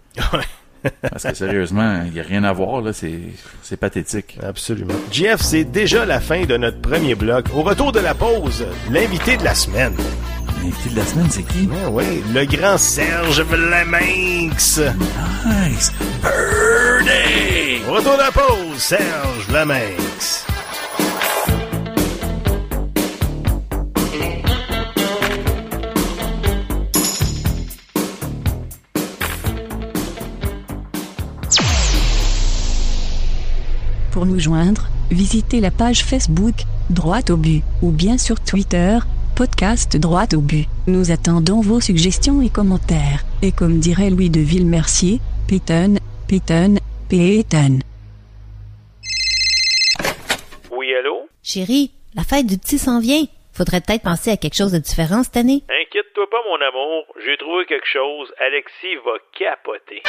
Parce 1.01 1.23
que 1.23 1.33
sérieusement, 1.33 2.03
il 2.05 2.13
n'y 2.13 2.21
a 2.21 2.23
rien 2.23 2.45
à 2.45 2.53
voir, 2.53 2.79
là. 2.79 2.93
C'est, 2.93 3.19
c'est 3.61 3.75
pathétique. 3.75 4.39
Absolument. 4.41 4.93
Jeff, 5.11 5.41
c'est 5.41 5.65
déjà 5.65 6.05
la 6.05 6.21
fin 6.21 6.45
de 6.45 6.55
notre 6.55 6.79
premier 6.79 7.15
bloc. 7.15 7.47
Au 7.53 7.61
retour 7.61 7.91
de 7.91 7.99
la 7.99 8.13
pause, 8.15 8.65
l'invité 8.89 9.35
de 9.35 9.43
la 9.43 9.53
semaine. 9.53 9.95
L'invité 10.63 10.89
de 10.89 10.95
la 10.95 11.05
semaine, 11.05 11.27
c'est 11.29 11.43
qui? 11.43 11.69
Ah 11.71 11.89
oui, 11.89 12.23
le 12.33 12.45
grand 12.45 12.77
Serge 12.77 13.41
Vlaminx. 13.41 14.79
Nice! 15.45 15.91
Birdie! 16.21 17.83
Retour 17.87 18.13
de 18.13 18.17
la 18.17 18.31
pause, 18.31 18.77
Serge 18.77 19.47
Vlaminx. 19.49 20.45
Pour 34.11 34.25
nous 34.25 34.39
joindre, 34.39 34.87
visitez 35.11 35.61
la 35.61 35.69
page 35.71 36.03
Facebook, 36.03 36.55
Droite 36.89 37.29
au 37.29 37.37
but, 37.37 37.63
ou 37.81 37.91
bien 37.91 38.17
sur 38.17 38.39
Twitter, 38.39 38.97
podcast 39.37 39.95
Droite 39.97 40.33
au 40.33 40.41
but. 40.41 40.65
Nous 40.87 41.11
attendons 41.11 41.61
vos 41.61 41.79
suggestions 41.79 42.41
et 42.41 42.49
commentaires. 42.49 43.23
Et 43.43 43.51
comme 43.51 43.77
dirait 43.77 44.09
Louis 44.09 44.31
de 44.31 44.39
Villemercier, 44.39 45.19
Peyton, 45.47 45.97
Peyton, 46.27 46.77
Peyton. 47.07 47.79
Oui, 50.71 50.91
allô? 50.95 51.29
Chérie, 51.43 51.91
la 52.15 52.23
fête 52.23 52.47
du 52.47 52.57
petit 52.57 52.79
s'en 52.79 52.99
vient. 52.99 53.25
Faudrait 53.53 53.81
peut-être 53.81 54.01
penser 54.01 54.31
à 54.31 54.37
quelque 54.37 54.55
chose 54.55 54.71
de 54.71 54.79
différent 54.79 55.21
cette 55.21 55.37
année. 55.37 55.61
Inquiète-toi 55.69 56.25
pas, 56.31 56.37
mon 56.49 56.55
amour. 56.55 57.05
J'ai 57.23 57.37
trouvé 57.37 57.65
quelque 57.67 57.85
chose. 57.85 58.33
Alexis 58.39 58.95
va 59.05 59.19
capoter. 59.37 60.01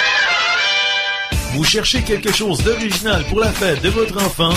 Vous 1.52 1.64
cherchez 1.64 2.00
quelque 2.02 2.32
chose 2.32 2.64
d'original 2.64 3.24
pour 3.28 3.40
la 3.40 3.52
fête 3.52 3.82
de 3.82 3.90
votre 3.90 4.16
enfant? 4.16 4.54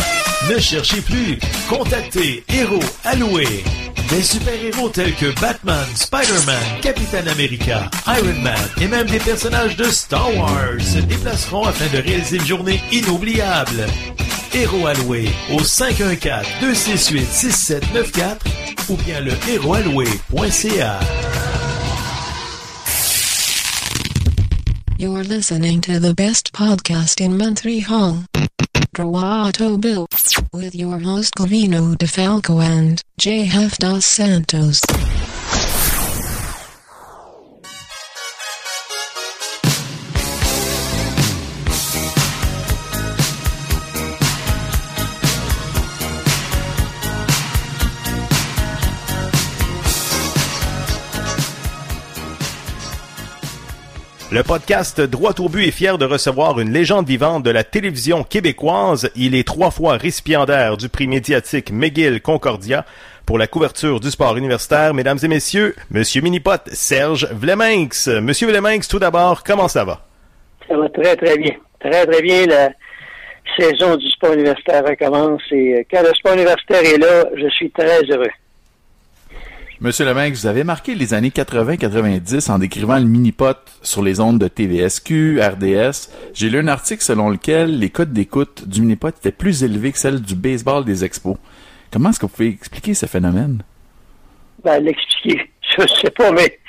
Ne 0.50 0.58
cherchez 0.60 1.01
plus. 1.01 1.38
Contactez 1.70 2.46
Héros 2.48 2.80
Alloué. 3.04 3.63
Des 4.10 4.24
super-héros 4.24 4.90
tels 4.90 5.16
que 5.16 5.40
Batman, 5.40 5.86
Spider-Man, 5.96 6.82
Captain 6.82 7.28
America, 7.28 7.90
Iron 8.08 8.42
Man 8.42 8.60
et 8.82 8.88
même 8.88 9.08
des 9.08 9.20
personnages 9.20 9.78
de 9.78 9.86
Star 9.86 10.36
Wars 10.36 10.82
se 10.82 10.98
déplaceront 11.00 11.66
afin 11.66 11.86
de 11.96 12.02
réaliser 12.02 12.38
une 12.38 12.46
journée 12.46 12.82
inoubliable. 12.92 13.86
Héros 14.54 14.88
Alloué 14.88 15.30
au 15.52 15.62
514-268-6794 15.62 18.38
ou 18.90 18.96
bien 18.98 19.22
le 19.22 19.32
héroalloué.ca. 19.50 21.00
You're 24.98 25.24
listening 25.24 25.80
to 25.82 26.00
the 26.00 26.14
best 26.14 26.52
podcast 26.54 27.22
in. 27.22 27.38
Droito 28.94 29.80
Bill. 29.80 30.08
With 30.54 30.76
your 30.76 31.00
host 31.00 31.36
Covino 31.36 31.96
DeFalco 31.96 32.62
and 32.64 33.02
J.F. 33.18 33.78
Dos 33.78 34.06
Santos. 34.06 34.82
Le 54.34 54.44
podcast 54.44 55.02
Droit 55.02 55.34
au 55.40 55.50
but 55.50 55.68
est 55.68 55.72
fier 55.72 55.98
de 55.98 56.06
recevoir 56.06 56.58
une 56.62 56.72
légende 56.72 57.06
vivante 57.06 57.44
de 57.44 57.50
la 57.50 57.66
télévision 57.66 58.24
québécoise. 58.24 59.12
Il 59.14 59.36
est 59.36 59.46
trois 59.46 59.72
fois 59.72 59.98
récipiendaire 59.98 60.78
du 60.78 60.88
prix 60.88 61.06
médiatique 61.06 61.70
McGill 61.70 62.22
Concordia 62.22 62.86
pour 63.26 63.38
la 63.38 63.48
couverture 63.48 64.00
du 64.00 64.10
sport 64.10 64.38
universitaire. 64.38 64.94
Mesdames 64.94 65.18
et 65.22 65.28
messieurs, 65.28 65.76
Monsieur 65.90 66.22
Minipot, 66.22 66.64
Serge 66.68 67.28
Vleminx. 67.34 68.08
Monsieur 68.08 68.48
Vleminx, 68.48 68.88
tout 68.88 69.00
d'abord, 69.00 69.44
comment 69.44 69.68
ça 69.68 69.84
va? 69.84 70.00
Ça 70.66 70.78
va 70.78 70.88
très, 70.88 71.18
très 71.18 71.38
bien. 71.38 71.56
Très, 71.82 72.06
très 72.06 72.22
bien. 72.22 72.46
La 72.46 72.70
saison 73.60 73.98
du 73.98 74.10
sport 74.12 74.32
universitaire 74.32 74.86
recommence 74.86 75.42
et 75.52 75.76
euh, 75.76 75.84
quand 75.92 76.04
le 76.04 76.14
sport 76.14 76.36
universitaire 76.36 76.84
est 76.86 76.98
là, 76.98 77.26
je 77.36 77.50
suis 77.50 77.70
très 77.72 78.02
heureux. 78.04 78.32
Monsieur 79.84 80.06
Leminx, 80.06 80.42
vous 80.42 80.46
avez 80.46 80.64
marqué 80.64 80.94
les 80.94 81.16
années 81.16 81.32
80-90 81.32 82.52
en 82.52 82.60
décrivant 82.60 83.00
le 83.00 83.06
mini-pot 83.06 83.58
sur 83.82 84.04
les 84.04 84.20
ondes 84.20 84.38
de 84.38 84.48
TVSQ, 84.48 85.42
RDS. 85.42 86.12
J'ai 86.36 86.50
lu 86.52 86.60
un 86.60 86.68
article 86.68 87.02
selon 87.02 87.32
lequel 87.32 87.80
les 87.80 87.90
codes 87.90 88.14
d'écoute 88.14 88.70
du 88.70 88.82
mini-pot 88.82 89.08
étaient 89.08 89.32
plus 89.32 89.64
élevés 89.64 89.92
que 89.92 89.98
celles 89.98 90.22
du 90.22 90.36
baseball 90.36 90.86
des 90.86 91.04
expos. 91.04 91.36
Comment 91.92 92.12
est-ce 92.12 92.20
que 92.20 92.28
vous 92.28 92.32
pouvez 92.32 92.50
expliquer 92.50 92.94
ce 92.94 93.08
phénomène? 93.08 93.64
Ben, 94.64 94.84
l'expliquer, 94.84 95.50
je 95.80 95.88
sais 95.88 96.12
pas, 96.12 96.32
mais 96.32 96.60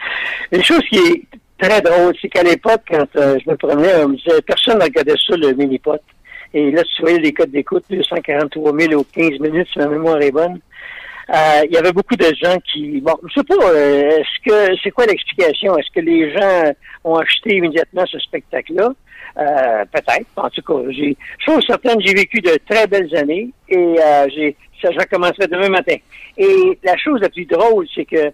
une 0.50 0.64
chose 0.64 0.81
qui 0.88 0.97
est 0.97 1.23
très 1.59 1.83
drôle, 1.83 2.14
c'est 2.19 2.31
qu'à 2.31 2.42
l'époque, 2.42 2.81
quand 2.88 3.04
euh, 3.16 3.38
je 3.45 3.50
me 3.50 3.57
promenais, 3.59 3.95
on 4.04 4.09
me 4.09 4.16
disait, 4.16 4.40
personne 4.40 4.78
ne 4.78 4.85
regardait 4.85 5.16
ça, 5.28 5.37
le 5.37 5.52
mini-pot. 5.52 6.00
Et 6.54 6.71
là, 6.71 6.83
tu 6.83 7.02
voyais 7.02 7.19
les 7.19 7.35
codes 7.35 7.50
d'écoute, 7.50 7.85
243 7.90 8.73
000 8.75 8.95
aux 8.95 9.04
15 9.04 9.38
minutes, 9.38 9.69
si 9.71 9.81
ma 9.81 9.88
mémoire 9.88 10.19
est 10.23 10.31
bonne. 10.31 10.61
Euh, 11.32 11.62
il 11.64 11.72
y 11.72 11.78
avait 11.78 11.92
beaucoup 11.92 12.16
de 12.16 12.26
gens 12.42 12.58
qui, 12.70 13.00
bon, 13.00 13.14
je 13.26 13.40
sais 13.40 13.44
pas, 13.44 13.70
euh, 13.70 14.18
est-ce 14.18 14.44
que, 14.44 14.76
c'est 14.82 14.90
quoi 14.90 15.06
l'explication? 15.06 15.78
Est-ce 15.78 15.90
que 15.90 16.00
les 16.00 16.30
gens 16.30 16.72
ont 17.04 17.16
acheté 17.16 17.56
immédiatement 17.56 18.04
ce 18.06 18.18
spectacle-là? 18.18 18.90
Euh, 19.38 19.84
peut-être. 19.90 20.26
En 20.36 20.50
tout 20.50 20.60
cas, 20.60 20.90
j'ai, 20.90 21.16
chose 21.38 21.64
certaine, 21.66 21.98
j'ai 22.04 22.12
vécu 22.12 22.40
de 22.42 22.58
très 22.68 22.86
belles 22.86 23.16
années 23.16 23.48
et 23.66 23.96
j'ai, 24.34 24.56
ça, 24.82 24.90
ça 24.94 25.06
commencerait 25.06 25.48
demain 25.48 25.70
matin. 25.70 25.96
Et 26.36 26.78
la 26.84 26.98
chose 26.98 27.20
la 27.22 27.30
plus 27.30 27.46
drôle, 27.46 27.86
c'est 27.94 28.04
que 28.04 28.30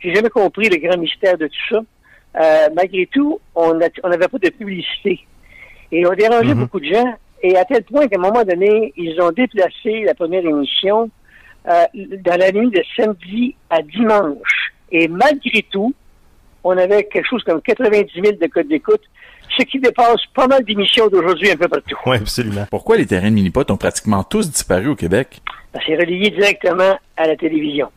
j'ai 0.00 0.14
jamais 0.14 0.28
compris 0.28 0.68
le 0.68 0.76
grand 0.76 0.98
mystère 0.98 1.38
de 1.38 1.46
tout 1.46 1.74
ça. 2.34 2.68
malgré 2.76 3.06
tout, 3.06 3.40
on 3.54 3.72
n'avait 3.72 4.28
pas 4.28 4.38
de 4.38 4.50
publicité. 4.50 5.20
Et 5.90 6.06
on 6.06 6.12
dérangeait 6.12 6.54
beaucoup 6.54 6.80
de 6.80 6.92
gens. 6.92 7.14
Et 7.42 7.56
à 7.56 7.64
tel 7.64 7.82
point 7.84 8.06
qu'à 8.08 8.18
un 8.18 8.22
moment 8.22 8.44
donné, 8.44 8.92
ils 8.98 9.18
ont 9.22 9.30
déplacé 9.30 10.02
la 10.02 10.14
première 10.14 10.44
émission 10.44 11.10
euh, 11.68 11.84
dans 12.24 12.38
la 12.38 12.52
nuit 12.52 12.70
de 12.70 12.82
samedi 12.96 13.54
à 13.70 13.82
dimanche. 13.82 14.72
Et 14.90 15.08
malgré 15.08 15.64
tout, 15.70 15.94
on 16.64 16.76
avait 16.76 17.04
quelque 17.04 17.28
chose 17.28 17.42
comme 17.44 17.60
90 17.62 18.12
000 18.14 18.36
de 18.40 18.46
codes 18.46 18.68
d'écoute, 18.68 19.02
ce 19.56 19.64
qui 19.64 19.78
dépasse 19.78 20.24
pas 20.34 20.46
mal 20.46 20.64
d'émissions 20.64 21.08
d'aujourd'hui 21.08 21.50
un 21.50 21.56
peu 21.56 21.68
partout. 21.68 21.96
Oui, 22.06 22.16
absolument. 22.16 22.66
Pourquoi 22.70 22.96
les 22.96 23.06
terrains 23.06 23.30
de 23.30 23.34
mini-pot 23.34 23.70
ont 23.70 23.76
pratiquement 23.76 24.22
tous 24.24 24.50
disparu 24.50 24.88
au 24.88 24.96
Québec? 24.96 25.40
C'est 25.86 25.96
relié 25.96 26.30
directement 26.30 26.98
à 27.16 27.26
la 27.26 27.36
télévision. 27.36 27.88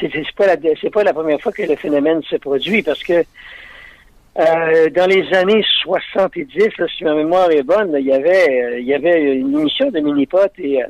C'est 0.00 0.10
pas 0.36 0.46
la, 0.46 0.56
pas 0.56 1.04
la 1.04 1.14
première 1.14 1.40
fois 1.40 1.52
que 1.52 1.62
le 1.62 1.76
phénomène 1.76 2.22
se 2.28 2.36
produit 2.36 2.82
parce 2.82 3.02
que 3.02 3.24
euh, 4.38 4.90
dans 4.90 5.06
les 5.08 5.32
années 5.32 5.64
70, 5.82 6.78
là, 6.78 6.86
si 6.96 7.04
ma 7.04 7.14
mémoire 7.14 7.50
est 7.50 7.62
bonne, 7.62 7.94
il 7.98 8.04
y 8.04 8.12
avait, 8.12 8.64
euh, 8.64 8.80
il 8.80 8.86
y 8.86 8.92
avait 8.92 9.36
une 9.36 9.58
émission 9.58 9.90
de 9.90 9.98
mini-pot 10.00 10.50
et 10.58 10.82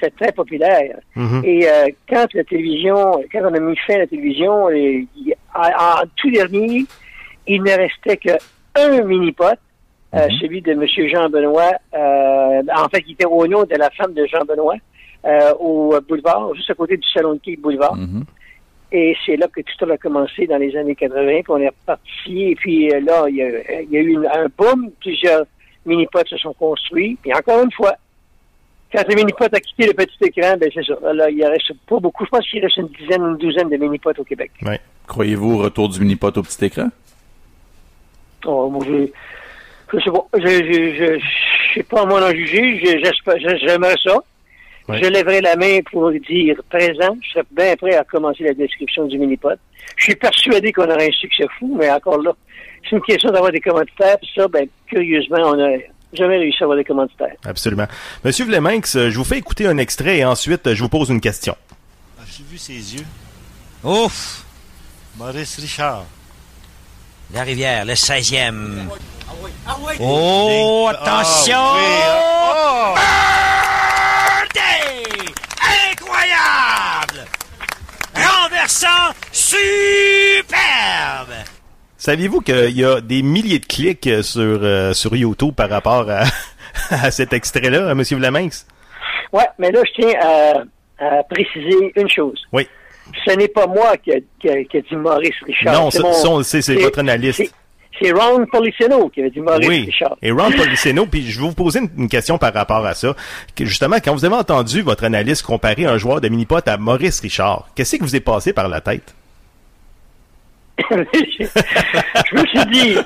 c'était 0.00 0.24
très 0.24 0.32
populaire. 0.32 0.98
Mhm. 1.16 1.42
Et 1.44 1.68
euh, 1.68 1.88
quand 2.08 2.26
la 2.34 2.44
télévision, 2.44 3.22
quand 3.30 3.40
on 3.42 3.54
a 3.54 3.60
mis 3.60 3.76
fin 3.86 3.94
à 3.94 3.98
la 3.98 4.06
télévision, 4.06 4.70
et, 4.70 5.06
en, 5.54 6.02
tout 6.16 6.30
dernier, 6.30 6.84
il 7.46 7.62
ne 7.62 7.70
restait 7.70 8.16
qu'un 8.16 9.02
mini-pot, 9.04 9.44
euh, 10.14 10.26
Mhm. 10.28 10.30
celui 10.40 10.62
de 10.62 10.72
M. 10.72 10.84
Jean-Benoît, 11.08 11.72
euh, 11.94 12.62
en 12.76 12.88
fait, 12.88 13.02
qui 13.02 13.12
était 13.12 13.26
au 13.26 13.46
nom 13.46 13.64
de 13.64 13.76
la 13.76 13.90
femme 13.90 14.12
de 14.14 14.26
Jean-Benoît, 14.26 14.76
euh, 15.24 15.52
au 15.60 15.94
boulevard, 16.08 16.54
juste 16.54 16.70
à 16.70 16.74
côté 16.74 16.96
du 16.96 17.08
salon 17.10 17.34
de 17.34 17.38
quai 17.40 17.56
boulevard. 17.56 17.94
Mhm. 17.96 18.24
Et 18.92 19.14
c'est 19.24 19.36
là 19.36 19.46
que 19.46 19.60
tout 19.60 19.84
a 19.90 19.96
commencé 19.98 20.46
dans 20.48 20.56
les 20.56 20.74
années 20.76 20.96
80, 20.96 21.42
puis 21.42 21.50
on 21.52 21.58
est 21.58 21.68
reparti. 21.68 22.50
Et 22.50 22.54
puis 22.56 22.92
euh, 22.92 23.00
là, 23.00 23.26
il 23.28 23.36
y 23.36 23.42
a, 23.42 23.82
il 23.82 23.90
y 23.90 23.96
a 23.96 24.00
eu 24.00 24.08
une- 24.14 24.26
un 24.26 24.46
boom, 24.58 24.90
plusieurs 25.00 25.44
mini-pots 25.86 26.26
se 26.26 26.36
sont 26.38 26.54
construits. 26.54 27.16
Puis 27.22 27.32
encore 27.32 27.62
une 27.62 27.70
fois, 27.70 27.94
quand 28.92 29.04
le 29.08 29.14
mini-pot 29.14 29.52
a 29.52 29.60
quitté 29.60 29.86
le 29.86 29.94
petit 29.94 30.16
écran, 30.22 30.56
ben 30.58 30.70
c'est 30.74 30.84
ça. 30.84 30.94
Là, 31.12 31.30
il 31.30 31.44
reste 31.44 31.72
pas 31.88 31.98
beaucoup. 31.98 32.24
Je 32.24 32.30
pense 32.30 32.48
qu'il 32.48 32.62
reste 32.62 32.76
une 32.76 32.88
dizaine, 32.88 33.22
une 33.22 33.36
douzaine 33.36 33.68
de 33.68 33.76
mini-pots 33.76 34.18
au 34.18 34.24
Québec. 34.24 34.50
Croyez-vous 35.06 35.54
au 35.54 35.58
retour 35.58 35.88
du 35.88 36.00
mini-pot 36.00 36.36
au 36.36 36.42
petit 36.42 36.64
écran? 36.64 36.88
Oh, 38.46 38.68
moi, 38.68 38.84
je, 38.86 39.06
je 39.92 40.04
sais 40.04 40.10
pas. 40.10 40.26
Je, 40.34 40.46
je, 40.46 40.94
je, 40.94 41.18
je 41.18 41.74
sais 41.74 41.82
pas 41.82 42.02
à 42.02 42.06
moi 42.06 42.20
d'en 42.20 42.30
juger. 42.30 42.80
J'aimerais 43.64 43.96
ça. 44.02 44.18
Je 44.88 45.08
lèverai 45.08 45.40
la 45.40 45.54
main 45.54 45.78
pour 45.90 46.10
dire 46.10 46.56
présent. 46.68 47.16
Je 47.22 47.30
serais 47.30 47.44
bien 47.52 47.76
prêt 47.76 47.94
à 47.94 48.02
commencer 48.02 48.42
la 48.42 48.54
description 48.54 49.06
du 49.06 49.18
mini-pot. 49.18 49.58
Je 49.96 50.04
suis 50.04 50.16
persuadé 50.16 50.72
qu'on 50.72 50.90
aurait 50.90 51.08
un 51.08 51.12
succès 51.12 51.46
fou, 51.58 51.76
mais 51.78 51.90
encore 51.90 52.20
là, 52.20 52.32
c'est 52.82 52.96
une 52.96 53.02
question 53.02 53.30
d'avoir 53.30 53.52
des 53.52 53.60
commanditaires. 53.60 54.18
Puis 54.18 54.30
ça, 54.34 54.48
ben, 54.48 54.66
curieusement, 54.86 55.42
on 55.44 55.56
n'a 55.56 55.76
jamais 56.12 56.38
réussi 56.38 56.58
à 56.62 56.64
avoir 56.64 56.76
des 56.78 56.84
commanditaires. 56.84 57.34
Absolument. 57.44 57.86
Monsieur 58.24 58.44
Vleminx, 58.44 58.92
je 59.08 59.16
vous 59.16 59.24
fais 59.24 59.38
écouter 59.38 59.66
un 59.66 59.78
extrait 59.78 60.18
et 60.18 60.24
ensuite, 60.24 60.74
je 60.74 60.82
vous 60.82 60.88
pose 60.88 61.08
une 61.10 61.20
question. 61.20 61.56
Ah, 62.18 62.22
J'ai 62.28 62.44
vu 62.44 62.58
ses 62.58 62.72
yeux. 62.96 63.06
Ouf! 63.84 64.44
Maurice 65.16 65.58
Richard. 65.58 66.04
La 67.32 67.42
rivière, 67.42 67.84
le 67.84 67.94
16e. 67.94 68.88
Oh, 70.00 70.88
attention! 70.90 71.54
Ah, 71.56 72.94
oui, 72.94 73.00
Birthday! 74.52 75.32
Incroyable! 75.92 77.28
Renversant, 78.14 79.14
superbe! 79.32 80.50
Saviez-vous 82.00 82.40
qu'il 82.40 82.70
y 82.78 82.82
a 82.84 83.02
des 83.02 83.20
milliers 83.22 83.58
de 83.58 83.66
clics 83.66 84.06
euh, 84.06 84.22
sur, 84.22 84.40
euh, 84.62 84.94
sur 84.94 85.14
YouTube 85.14 85.54
par 85.54 85.68
rapport 85.68 86.06
à, 86.10 86.22
à 86.90 87.10
cet 87.10 87.34
extrait-là, 87.34 87.90
à 87.90 87.94
Monsieur 87.94 88.16
Vleminx? 88.16 88.66
Ouais, 89.34 89.44
mais 89.58 89.70
là, 89.70 89.82
je 89.86 90.02
tiens 90.02 90.18
à, 90.18 90.62
à 91.18 91.22
préciser 91.24 91.92
une 91.96 92.08
chose. 92.08 92.40
Oui. 92.54 92.66
Ce 93.26 93.34
n'est 93.36 93.48
pas 93.48 93.66
moi 93.66 93.98
qui 93.98 94.12
a, 94.12 94.16
qui 94.40 94.48
a- 94.48 94.64
qui 94.64 94.78
a 94.78 94.80
dit 94.80 94.96
Maurice 94.96 95.34
Richard. 95.44 95.74
Non, 95.74 95.90
C'est 95.90 95.98
ça, 95.98 96.04
mon- 96.04 96.12
ça, 96.14 96.28
on 96.30 96.38
le 96.38 96.42
sait, 96.44 96.62
c'est 96.62 96.76
votre 96.76 97.00
analyste. 97.00 97.36
c'est- 97.44 97.50
C'est 98.02 98.12
Ron 98.12 98.46
Policeno 98.50 99.10
qui 99.10 99.20
avait 99.20 99.28
dit 99.30 99.40
Maurice 99.40 99.68
Oui, 99.68 99.84
Richard. 99.84 100.16
et 100.22 100.30
Ron 100.30 100.52
Policeno, 100.52 101.04
puis 101.04 101.30
je 101.30 101.38
vais 101.38 101.48
vous 101.48 101.54
poser 101.54 101.80
une, 101.80 101.90
une 101.98 102.08
question 102.08 102.38
par 102.38 102.54
rapport 102.54 102.86
à 102.86 102.94
ça. 102.94 103.14
Que 103.54 103.66
justement, 103.66 103.96
quand 104.02 104.14
vous 104.14 104.24
avez 104.24 104.36
entendu 104.36 104.80
votre 104.80 105.04
analyste 105.04 105.42
comparer 105.42 105.84
un 105.84 105.98
joueur 105.98 106.22
de 106.22 106.28
mini-pot 106.30 106.66
à 106.66 106.78
Maurice 106.78 107.20
Richard, 107.20 107.68
qu'est-ce 107.74 107.96
qui 107.96 108.02
vous 108.02 108.16
est 108.16 108.20
passé 108.20 108.54
par 108.54 108.68
la 108.68 108.80
tête? 108.80 109.14
je 110.90 112.34
me 112.34 112.46
suis 112.46 112.66
dit, 112.70 112.96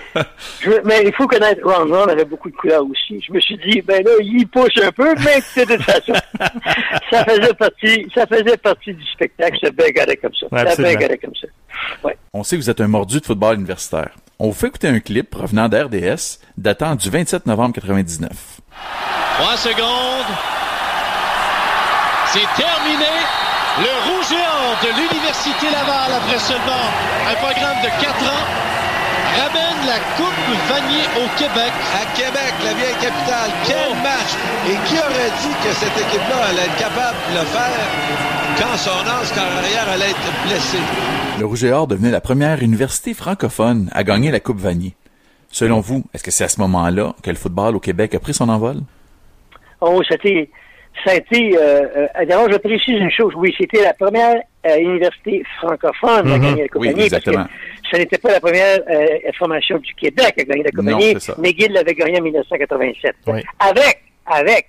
je- 0.60 0.80
mais 0.84 1.02
il 1.04 1.12
faut 1.14 1.26
connaître 1.26 1.60
Ron. 1.64 1.86
Ron 1.92 2.08
avait 2.08 2.24
beaucoup 2.24 2.50
de 2.50 2.56
couleurs 2.56 2.84
aussi. 2.84 3.20
Je 3.26 3.32
me 3.32 3.40
suis 3.40 3.56
dit, 3.58 3.80
ben 3.82 4.02
là, 4.04 4.10
il 4.20 4.46
pousse 4.48 4.70
un 4.82 4.92
peu, 4.92 5.14
mais 5.24 5.64
de 5.64 5.74
toute 5.74 5.82
façon, 5.82 6.12
ça 7.10 7.24
faisait 7.24 7.54
partie, 7.54 8.08
ça 8.14 8.26
faisait 8.26 8.56
partie 8.56 8.94
du 8.94 9.04
spectacle. 9.12 9.58
Ça 9.62 9.70
bégarait 9.70 10.16
comme 10.16 10.34
ça. 10.34 10.46
Ça 10.50 10.76
comme 11.16 11.34
ça. 11.40 11.46
Ouais. 12.04 12.16
On 12.32 12.42
sait 12.42 12.56
que 12.56 12.62
vous 12.62 12.70
êtes 12.70 12.80
un 12.80 12.88
mordu 12.88 13.20
de 13.20 13.24
football 13.26 13.56
universitaire. 13.56 14.10
On 14.38 14.48
vous 14.48 14.52
fait 14.54 14.66
écouter 14.68 14.88
un 14.88 15.00
clip 15.00 15.30
provenant 15.30 15.68
d'RDS 15.68 16.40
datant 16.58 16.96
du 16.96 17.08
27 17.08 17.46
novembre 17.46 17.74
99. 17.74 18.30
3 19.38 19.56
secondes. 19.56 20.34
C'est 22.32 22.62
terminé. 22.62 23.06
Le 23.78 24.13
de 24.82 24.90
l'Université 24.90 25.70
Laval, 25.70 26.10
après 26.10 26.38
seulement 26.38 26.86
un 27.30 27.34
programme 27.36 27.78
de 27.84 27.90
4 28.02 28.10
ans, 28.26 28.44
ramène 29.38 29.80
la 29.86 29.98
Coupe 30.16 30.46
Vanier 30.66 31.06
au 31.14 31.26
Québec. 31.38 31.70
À 31.94 32.04
Québec, 32.16 32.54
la 32.64 32.74
vieille 32.74 32.98
capitale. 33.00 33.50
Quel 33.66 33.94
match! 34.02 34.34
Et 34.66 34.76
qui 34.88 34.98
aurait 34.98 35.30
dit 35.42 35.54
que 35.62 35.70
cette 35.74 35.94
équipe-là 35.94 36.50
allait 36.50 36.66
être 36.66 36.76
capable 36.76 37.16
de 37.30 37.38
le 37.38 37.46
faire 37.46 37.86
quand 38.58 38.76
son 38.76 38.90
ange 38.90 39.32
carrière 39.34 39.88
allait 39.88 40.10
être 40.10 40.46
blessé? 40.46 40.78
Le 41.38 41.46
Rouge 41.46 41.64
et 41.64 41.72
Or 41.72 41.86
devenait 41.86 42.10
la 42.10 42.20
première 42.20 42.62
université 42.62 43.14
francophone 43.14 43.90
à 43.92 44.02
gagner 44.02 44.30
la 44.30 44.40
Coupe 44.40 44.58
Vanier. 44.58 44.94
Selon 45.50 45.80
vous, 45.80 46.04
est-ce 46.12 46.24
que 46.24 46.32
c'est 46.32 46.44
à 46.44 46.48
ce 46.48 46.60
moment-là 46.60 47.14
que 47.22 47.30
le 47.30 47.36
football 47.36 47.76
au 47.76 47.80
Québec 47.80 48.14
a 48.14 48.18
pris 48.18 48.34
son 48.34 48.48
envol? 48.48 48.78
Oh, 49.80 50.02
c'était, 50.08 50.50
ça 51.04 51.12
a 51.12 51.14
été, 51.14 51.56
euh, 51.56 52.08
euh, 52.18 52.24
d'abord, 52.26 52.50
je 52.50 52.56
précise 52.56 52.96
une 52.98 53.10
chose. 53.10 53.34
Oui, 53.36 53.54
c'était 53.56 53.82
la 53.82 53.94
première 53.94 54.42
euh, 54.66 54.76
université 54.78 55.42
francophone 55.58 56.30
à 56.32 56.36
Mhm. 56.38 56.42
gagner 56.42 56.62
la 56.62 56.68
Coupe 56.68 56.80
Oui, 56.82 56.88
Vanier, 56.88 57.10
parce 57.10 57.22
que 57.24 57.30
exactement. 57.30 57.46
ce 57.90 57.96
n'était 57.96 58.18
pas 58.18 58.32
la 58.32 58.40
première 58.40 58.78
euh, 58.90 59.06
formation 59.38 59.78
du 59.78 59.94
Québec 59.94 60.34
à 60.38 60.42
gagner 60.44 60.62
la 60.64 60.70
Coupe 60.70 61.20
ça. 61.20 61.34
McGill 61.38 61.72
l'avait 61.72 61.94
gagné 61.94 62.18
en 62.18 62.22
1987. 62.22 63.14
Oui. 63.26 63.40
Avec, 63.60 64.02
avec 64.26 64.66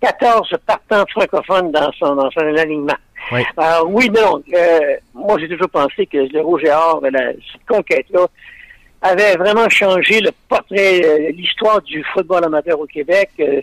14 0.00 0.48
partants 0.66 1.04
francophones 1.10 1.72
dans 1.72 1.90
son, 1.92 2.14
dans 2.14 2.30
son 2.30 2.40
alignement. 2.40 2.94
Oui. 3.32 3.40
Alors, 3.56 3.88
oui, 3.90 4.08
non. 4.10 4.42
euh, 4.54 4.78
moi, 5.14 5.36
j'ai 5.40 5.48
toujours 5.48 5.68
pensé 5.70 6.06
que 6.06 6.18
le 6.32 6.40
Rouge 6.40 6.62
et 6.64 6.70
Or, 6.70 7.00
la, 7.10 7.32
cette 7.32 7.66
conquête-là, 7.68 8.26
avait 9.02 9.36
vraiment 9.36 9.68
changé 9.68 10.20
le 10.20 10.30
portrait, 10.48 11.00
euh, 11.04 11.30
l'histoire 11.32 11.80
du 11.82 12.02
football 12.12 12.44
amateur 12.44 12.78
au 12.80 12.86
Québec. 12.86 13.30
Euh, 13.40 13.60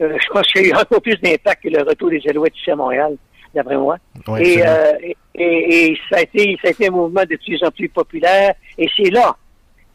euh, 0.00 0.16
je 0.20 0.28
pense 0.32 0.46
qu'il 0.52 0.62
y 0.62 0.64
a 0.66 0.68
eu 0.68 0.74
encore 0.80 1.00
plus 1.02 1.16
d'impact 1.22 1.62
que 1.62 1.68
le 1.68 1.82
retour 1.82 2.10
des 2.10 2.20
Alouettes 2.28 2.56
ici 2.56 2.70
à 2.70 2.76
Montréal, 2.76 3.16
d'après 3.54 3.76
moi. 3.76 3.96
Oui, 4.28 4.40
et, 4.42 4.66
euh, 4.66 4.92
et, 5.02 5.16
et, 5.34 5.86
et 5.86 5.98
ça, 6.10 6.18
a 6.18 6.22
été, 6.22 6.58
ça 6.62 6.68
a 6.68 6.70
été 6.72 6.88
un 6.88 6.90
mouvement 6.90 7.24
de 7.24 7.36
plus 7.36 7.62
en 7.62 7.70
plus 7.70 7.88
populaire. 7.88 8.54
Et 8.78 8.88
c'est 8.96 9.10
là, 9.10 9.36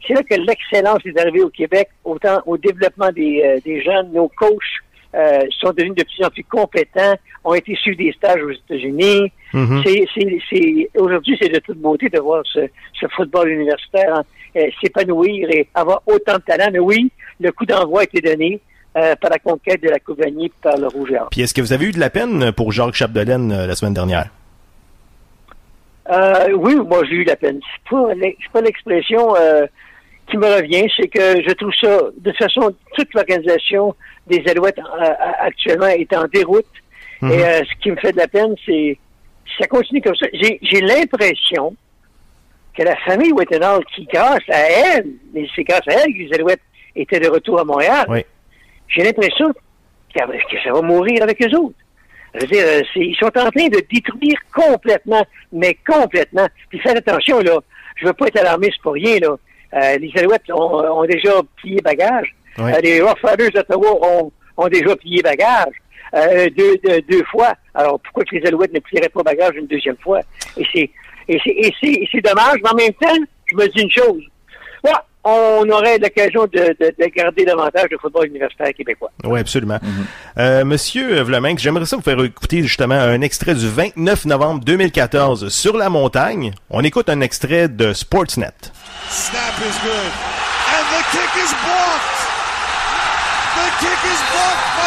c'est 0.06 0.14
là 0.14 0.22
que 0.22 0.34
l'excellence 0.34 1.00
est 1.04 1.18
arrivée 1.18 1.42
au 1.42 1.50
Québec, 1.50 1.88
autant 2.04 2.40
au 2.46 2.56
développement 2.56 3.10
des, 3.12 3.42
euh, 3.44 3.60
des 3.64 3.82
jeunes, 3.82 4.12
nos 4.12 4.28
coachs 4.28 4.58
euh, 5.14 5.40
sont 5.60 5.72
devenus 5.72 5.96
de 5.96 6.04
plus 6.04 6.24
en 6.24 6.30
plus 6.30 6.44
compétents, 6.44 7.14
ont 7.44 7.54
été 7.54 7.74
suivre 7.76 7.98
des 7.98 8.12
stages 8.12 8.42
aux 8.42 8.50
États-Unis. 8.50 9.32
C'est, 9.84 10.90
aujourd'hui, 10.96 11.38
c'est 11.40 11.48
de 11.48 11.58
toute 11.60 11.78
beauté 11.78 12.08
de 12.08 12.18
voir 12.18 12.42
ce, 12.52 12.60
ce 13.00 13.06
football 13.16 13.48
universitaire 13.48 14.16
hein, 14.16 14.22
euh, 14.56 14.66
s'épanouir 14.80 15.48
et 15.50 15.66
avoir 15.74 16.02
autant 16.06 16.34
de 16.34 16.42
talent. 16.42 16.68
Mais 16.72 16.78
oui, 16.78 17.10
le 17.40 17.50
coup 17.52 17.64
d'envoi 17.64 18.00
a 18.00 18.04
été 18.04 18.20
donné 18.20 18.60
euh, 18.96 19.14
par 19.16 19.30
la 19.30 19.38
conquête 19.38 19.82
de 19.82 19.88
la 19.88 19.98
Coupe 19.98 20.20
Vanier 20.20 20.52
par 20.62 20.76
le 20.76 20.88
Rouge 20.88 21.10
et 21.12 21.18
Or. 21.18 21.28
Puis 21.30 21.40
est-ce 21.40 21.54
que 21.54 21.60
vous 21.60 21.72
avez 21.72 21.86
eu 21.86 21.92
de 21.92 22.00
la 22.00 22.10
peine 22.10 22.52
pour 22.52 22.72
Jacques 22.72 22.94
Chapdelaine 22.94 23.50
euh, 23.52 23.66
la 23.66 23.74
semaine 23.74 23.94
dernière? 23.94 24.28
Euh, 26.10 26.52
oui, 26.54 26.76
moi 26.76 27.02
j'ai 27.04 27.16
eu 27.16 27.24
la 27.24 27.36
peine. 27.36 27.60
C'est 27.62 27.90
pas, 27.90 28.06
pas 28.52 28.60
l'expression 28.60 29.34
euh, 29.36 29.66
qui 30.30 30.36
me 30.36 30.46
revient, 30.46 30.86
c'est 30.96 31.08
que 31.08 31.42
je 31.46 31.52
trouve 31.52 31.72
ça, 31.80 31.98
de 32.16 32.30
toute 32.30 32.38
façon, 32.38 32.74
toute 32.96 33.12
l'organisation 33.14 33.94
des 34.26 34.42
Alouettes 34.48 34.78
euh, 34.78 35.12
actuellement 35.40 35.86
est 35.86 36.12
en 36.14 36.24
déroute. 36.26 36.66
Mhm. 37.20 37.32
Et 37.32 37.44
euh, 37.44 37.60
ce 37.64 37.82
qui 37.82 37.90
me 37.90 37.96
fait 37.96 38.12
de 38.12 38.18
la 38.18 38.28
peine, 38.28 38.54
c'est 38.64 38.98
si 39.46 39.56
ça 39.58 39.66
continue 39.66 40.00
comme 40.02 40.16
ça. 40.16 40.26
J'ai, 40.32 40.58
j'ai 40.62 40.80
l'impression 40.80 41.74
que 42.76 42.82
la 42.82 42.96
famille 42.96 43.32
Wettenhall, 43.32 43.84
qui 43.94 44.04
grâce 44.04 44.48
à 44.50 44.60
elle, 44.60 45.06
mais 45.34 45.46
c'est 45.54 45.64
grâce 45.64 45.86
à 45.88 45.92
elle 45.92 46.12
que 46.12 46.18
les 46.18 46.32
Alouettes 46.34 46.60
étaient 46.94 47.20
de 47.20 47.28
retour 47.28 47.58
à 47.60 47.64
Montréal, 47.64 48.06
Oui. 48.08 48.24
j'ai 48.88 49.02
l'impression 49.02 49.52
que, 50.14 50.20
que 50.20 50.62
ça 50.62 50.72
va 50.72 50.80
mourir 50.82 51.22
avec 51.22 51.42
eux 51.42 51.56
autres. 51.58 51.74
Je 52.34 52.40
veux 52.40 52.46
dire, 52.46 52.64
euh, 52.66 52.82
c'est- 52.92 53.00
ils 53.00 53.16
sont 53.16 53.26
en 53.26 53.50
train 53.50 53.68
de 53.68 53.82
détruire 53.92 54.38
complètement, 54.54 55.24
mais 55.52 55.76
complètement. 55.86 56.46
Puis 56.68 56.78
faites 56.80 56.96
attention, 56.96 57.40
là. 57.40 57.58
Je 57.96 58.06
veux 58.06 58.12
pas 58.12 58.26
être 58.26 58.38
alarmiste 58.38 58.80
pour 58.82 58.92
rien, 58.92 59.18
là. 59.20 59.36
Euh, 59.74 59.98
les 59.98 60.10
Alouettes 60.16 60.50
ont, 60.50 60.78
ont 61.00 61.04
déjà 61.04 61.32
plié 61.56 61.80
bagage. 61.82 62.34
Ouais. 62.58 62.74
Euh, 62.76 62.80
les 62.80 63.00
Rough 63.02 63.20
d'Ottawa 63.54 63.88
ont, 64.02 64.32
ont 64.56 64.68
déjà 64.68 64.96
plié 64.96 65.22
bagage. 65.22 65.74
Euh, 66.14 66.48
deux, 66.56 66.76
deux, 66.84 67.00
deux 67.02 67.24
fois. 67.24 67.52
Alors, 67.74 68.00
pourquoi 68.00 68.24
que 68.24 68.34
les 68.36 68.46
Alouettes 68.46 68.72
ne 68.72 68.80
plieraient 68.80 69.10
pas 69.10 69.22
bagage 69.22 69.56
une 69.56 69.66
deuxième 69.66 69.96
fois? 69.98 70.20
Et 70.56 70.66
c'est, 70.72 70.90
et 71.28 71.38
c'est, 72.10 72.20
dommage, 72.22 72.56
mais 72.62 72.70
en 72.70 72.74
même 72.74 72.94
temps, 72.94 73.24
je 73.46 73.56
me 73.56 73.66
dis 73.68 73.82
une 73.82 73.90
chose. 73.90 74.22
Ouais, 74.84 74.90
on 75.24 75.68
aurait 75.68 75.98
l'occasion 75.98 76.44
de, 76.44 76.76
de, 76.80 76.94
de 76.98 77.06
garder 77.14 77.44
davantage 77.44 77.86
le 77.90 77.98
football 77.98 78.26
universitaire 78.28 78.72
québécois. 78.72 79.10
Oui, 79.24 79.40
absolument. 79.40 79.78
Euh, 80.38 80.64
Monsieur 80.64 81.20
Vleminck, 81.22 81.58
j'aimerais 81.58 81.86
ça 81.86 81.96
vous 81.96 82.02
faire 82.02 82.22
écouter 82.22 82.62
justement 82.62 82.94
un 82.94 83.20
extrait 83.20 83.54
du 83.54 83.68
29 83.68 84.24
novembre 84.26 84.64
2014 84.64 85.48
sur 85.48 85.76
la 85.76 85.88
montagne. 85.90 86.52
On 86.70 86.82
écoute 86.84 87.08
un 87.08 87.20
extrait 87.20 87.68
de 87.68 87.92
Sportsnet. 87.92 88.52
Snap 89.10 89.40
is 89.60 89.78
good. 89.82 90.12
And 90.70 90.84
the 90.92 91.02
kick 91.10 91.42
is 91.42 91.52
blocked. 91.64 92.18
The 93.56 93.68
kick 93.80 94.00
is 94.12 94.20
blocked 94.32 94.77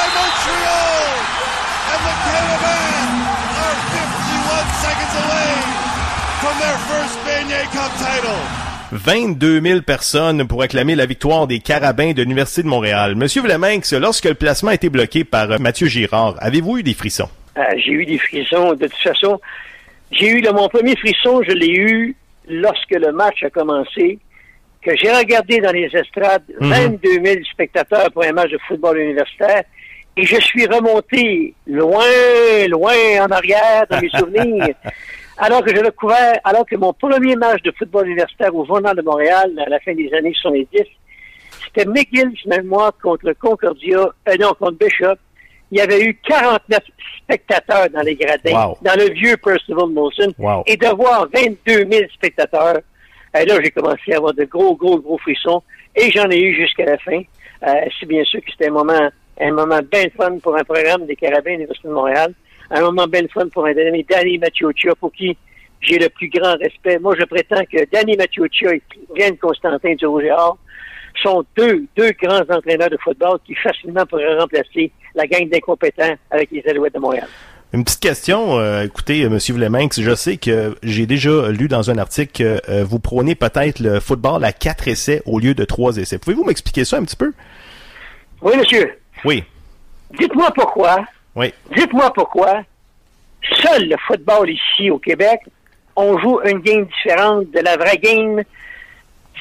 22 8.91 9.61
000 9.61 9.81
personnes 9.81 10.47
pour 10.47 10.61
acclamer 10.61 10.95
la 10.95 11.05
victoire 11.05 11.47
des 11.47 11.59
Carabins 11.59 12.11
de 12.11 12.21
l'Université 12.23 12.61
de 12.63 12.67
Montréal. 12.67 13.15
Monsieur 13.15 13.41
Vleminck, 13.41 13.89
lorsque 13.91 14.25
le 14.25 14.33
placement 14.33 14.71
a 14.71 14.73
été 14.73 14.89
bloqué 14.89 15.23
par 15.23 15.49
euh, 15.51 15.57
Mathieu 15.59 15.87
Girard, 15.87 16.35
avez-vous 16.39 16.79
eu 16.79 16.83
des 16.83 16.93
frissons? 16.93 17.29
Euh, 17.57 17.61
j'ai 17.77 17.91
eu 17.91 18.05
des 18.05 18.17
frissons. 18.17 18.73
De 18.73 18.87
toute 18.87 18.95
façon, 19.01 19.39
j'ai 20.11 20.27
eu 20.27 20.43
mon 20.53 20.67
premier 20.67 20.95
frisson, 20.97 21.41
je 21.47 21.53
l'ai 21.53 21.69
eu 21.71 22.15
lorsque 22.49 22.91
le 22.91 23.11
match 23.13 23.43
a 23.43 23.49
commencé, 23.49 24.19
que 24.81 24.91
j'ai 24.97 25.11
regardé 25.11 25.59
dans 25.59 25.71
les 25.71 25.89
estrades 25.93 26.43
Mhm. 26.59 26.69
22 26.69 27.09
000 27.23 27.35
spectateurs 27.51 28.11
pour 28.11 28.23
un 28.25 28.33
match 28.33 28.51
de 28.51 28.57
football 28.67 28.97
universitaire, 28.97 29.63
et 30.17 30.25
je 30.25 30.35
suis 30.41 30.65
remonté 30.65 31.53
loin, 31.65 32.03
loin 32.67 32.93
en 33.21 33.27
arrière 33.31 33.85
dans 33.89 34.01
mes 34.01 34.09
souvenirs. 34.19 34.75
Alors 35.43 35.63
que 35.63 35.75
j'avais 35.75 35.89
couvert, 35.89 36.39
alors 36.43 36.67
que 36.67 36.75
mon 36.75 36.93
premier 36.93 37.35
match 37.35 37.63
de 37.63 37.71
football 37.71 38.05
universitaire 38.05 38.53
au 38.55 38.63
Journal 38.63 38.95
de 38.95 39.01
Montréal, 39.01 39.51
à 39.65 39.67
la 39.69 39.79
fin 39.79 39.95
des 39.95 40.13
années 40.13 40.35
70, 40.39 40.83
c'était 41.65 41.85
McGill, 41.89 42.31
je 42.43 42.47
mémoire, 42.47 42.93
contre 43.01 43.33
Concordia, 43.33 43.97
euh, 44.29 44.35
non, 44.39 44.53
contre 44.53 44.77
Bishop. 44.77 45.15
Il 45.71 45.79
y 45.79 45.81
avait 45.81 46.03
eu 46.03 46.13
49 46.27 46.79
spectateurs 47.23 47.89
dans 47.89 48.01
les 48.01 48.15
gradins, 48.15 48.53
Wow. 48.67 48.77
dans 48.83 48.95
le 48.95 49.11
vieux 49.13 49.35
Percival 49.37 49.87
Molson. 49.87 50.31
Wow. 50.37 50.61
Et 50.67 50.77
de 50.77 50.87
voir 50.95 51.27
22 51.33 51.87
000 51.91 52.03
spectateurs, 52.13 52.75
euh, 53.35 53.45
là, 53.45 53.55
j'ai 53.63 53.71
commencé 53.71 54.13
à 54.13 54.17
avoir 54.17 54.35
de 54.35 54.43
gros, 54.43 54.75
gros, 54.75 54.99
gros 54.99 55.17
frissons. 55.17 55.63
Et 55.95 56.11
j'en 56.11 56.29
ai 56.29 56.39
eu 56.39 56.53
jusqu'à 56.55 56.85
la 56.85 56.99
fin. 56.99 57.19
Euh, 57.67 57.73
c'est 57.99 58.05
bien 58.05 58.23
sûr 58.25 58.41
que 58.41 58.51
c'était 58.51 58.67
un 58.67 58.73
moment, 58.73 59.09
un 59.39 59.51
moment 59.51 59.79
bien 59.91 60.05
fun 60.15 60.37
pour 60.37 60.55
un 60.55 60.63
programme 60.63 61.07
des 61.07 61.15
Carabins 61.15 61.45
de 61.45 61.49
l'Université 61.55 61.87
de 61.87 61.93
Montréal. 61.93 62.33
Un 62.71 62.81
moment 62.81 63.07
bien 63.07 63.27
fun 63.33 63.47
pour 63.49 63.65
un 63.65 63.75
ami, 63.75 64.05
Danny 64.09 64.37
Machioccia, 64.37 64.95
pour 64.95 65.11
qui 65.11 65.37
j'ai 65.81 65.97
le 65.97 66.09
plus 66.09 66.29
grand 66.29 66.55
respect. 66.57 66.99
Moi, 66.99 67.15
je 67.19 67.25
prétends 67.25 67.63
que 67.71 67.85
Danny 67.91 68.15
Machioccia 68.15 68.73
et 68.73 68.81
Yann 69.17 69.37
Constantin 69.37 69.95
du 69.95 70.05
Rouge 70.05 70.23
et 70.23 70.31
Or 70.31 70.57
sont 71.21 71.43
deux, 71.57 71.85
deux 71.97 72.11
grands 72.21 72.43
entraîneurs 72.49 72.89
de 72.89 72.97
football 73.03 73.39
qui 73.45 73.55
facilement 73.55 74.05
pourraient 74.05 74.37
remplacer 74.37 74.91
la 75.15 75.27
gang 75.27 75.49
d'incompétents 75.49 76.15
avec 76.29 76.49
les 76.51 76.63
Alouettes 76.67 76.93
de 76.93 76.99
Montréal. 76.99 77.27
Une 77.73 77.83
petite 77.83 77.99
question, 78.01 78.59
euh, 78.59 78.83
écoutez, 78.83 79.23
euh, 79.23 79.29
Monsieur 79.29 79.55
Vleminck, 79.55 79.99
je 79.99 80.15
sais 80.15 80.37
que 80.37 80.75
j'ai 80.83 81.05
déjà 81.05 81.49
lu 81.49 81.67
dans 81.67 81.89
un 81.89 81.97
article 81.97 82.31
que 82.33 82.61
euh, 82.69 82.83
vous 82.83 82.99
prônez 82.99 83.35
peut-être 83.35 83.79
le 83.79 83.99
football 83.99 84.43
à 84.43 84.51
quatre 84.51 84.87
essais 84.87 85.21
au 85.25 85.39
lieu 85.39 85.53
de 85.53 85.63
trois 85.63 85.97
essais. 85.97 86.19
Pouvez-vous 86.19 86.43
m'expliquer 86.43 86.85
ça 86.85 86.97
un 86.97 87.03
petit 87.03 87.15
peu? 87.15 87.33
Oui, 88.41 88.57
monsieur. 88.57 88.97
Oui, 89.23 89.43
Dites-moi 90.19 90.51
pourquoi. 90.53 91.05
Oui. 91.35 91.53
Dites-moi 91.75 92.11
pourquoi. 92.13 92.63
Seul 93.61 93.89
le 93.89 93.95
football 94.07 94.49
ici 94.49 94.89
au 94.91 94.99
Québec, 94.99 95.39
on 95.95 96.17
joue 96.19 96.39
une 96.45 96.59
game 96.59 96.85
différente 96.85 97.49
de 97.51 97.59
la 97.59 97.75
vraie 97.75 97.97
game, 97.97 98.41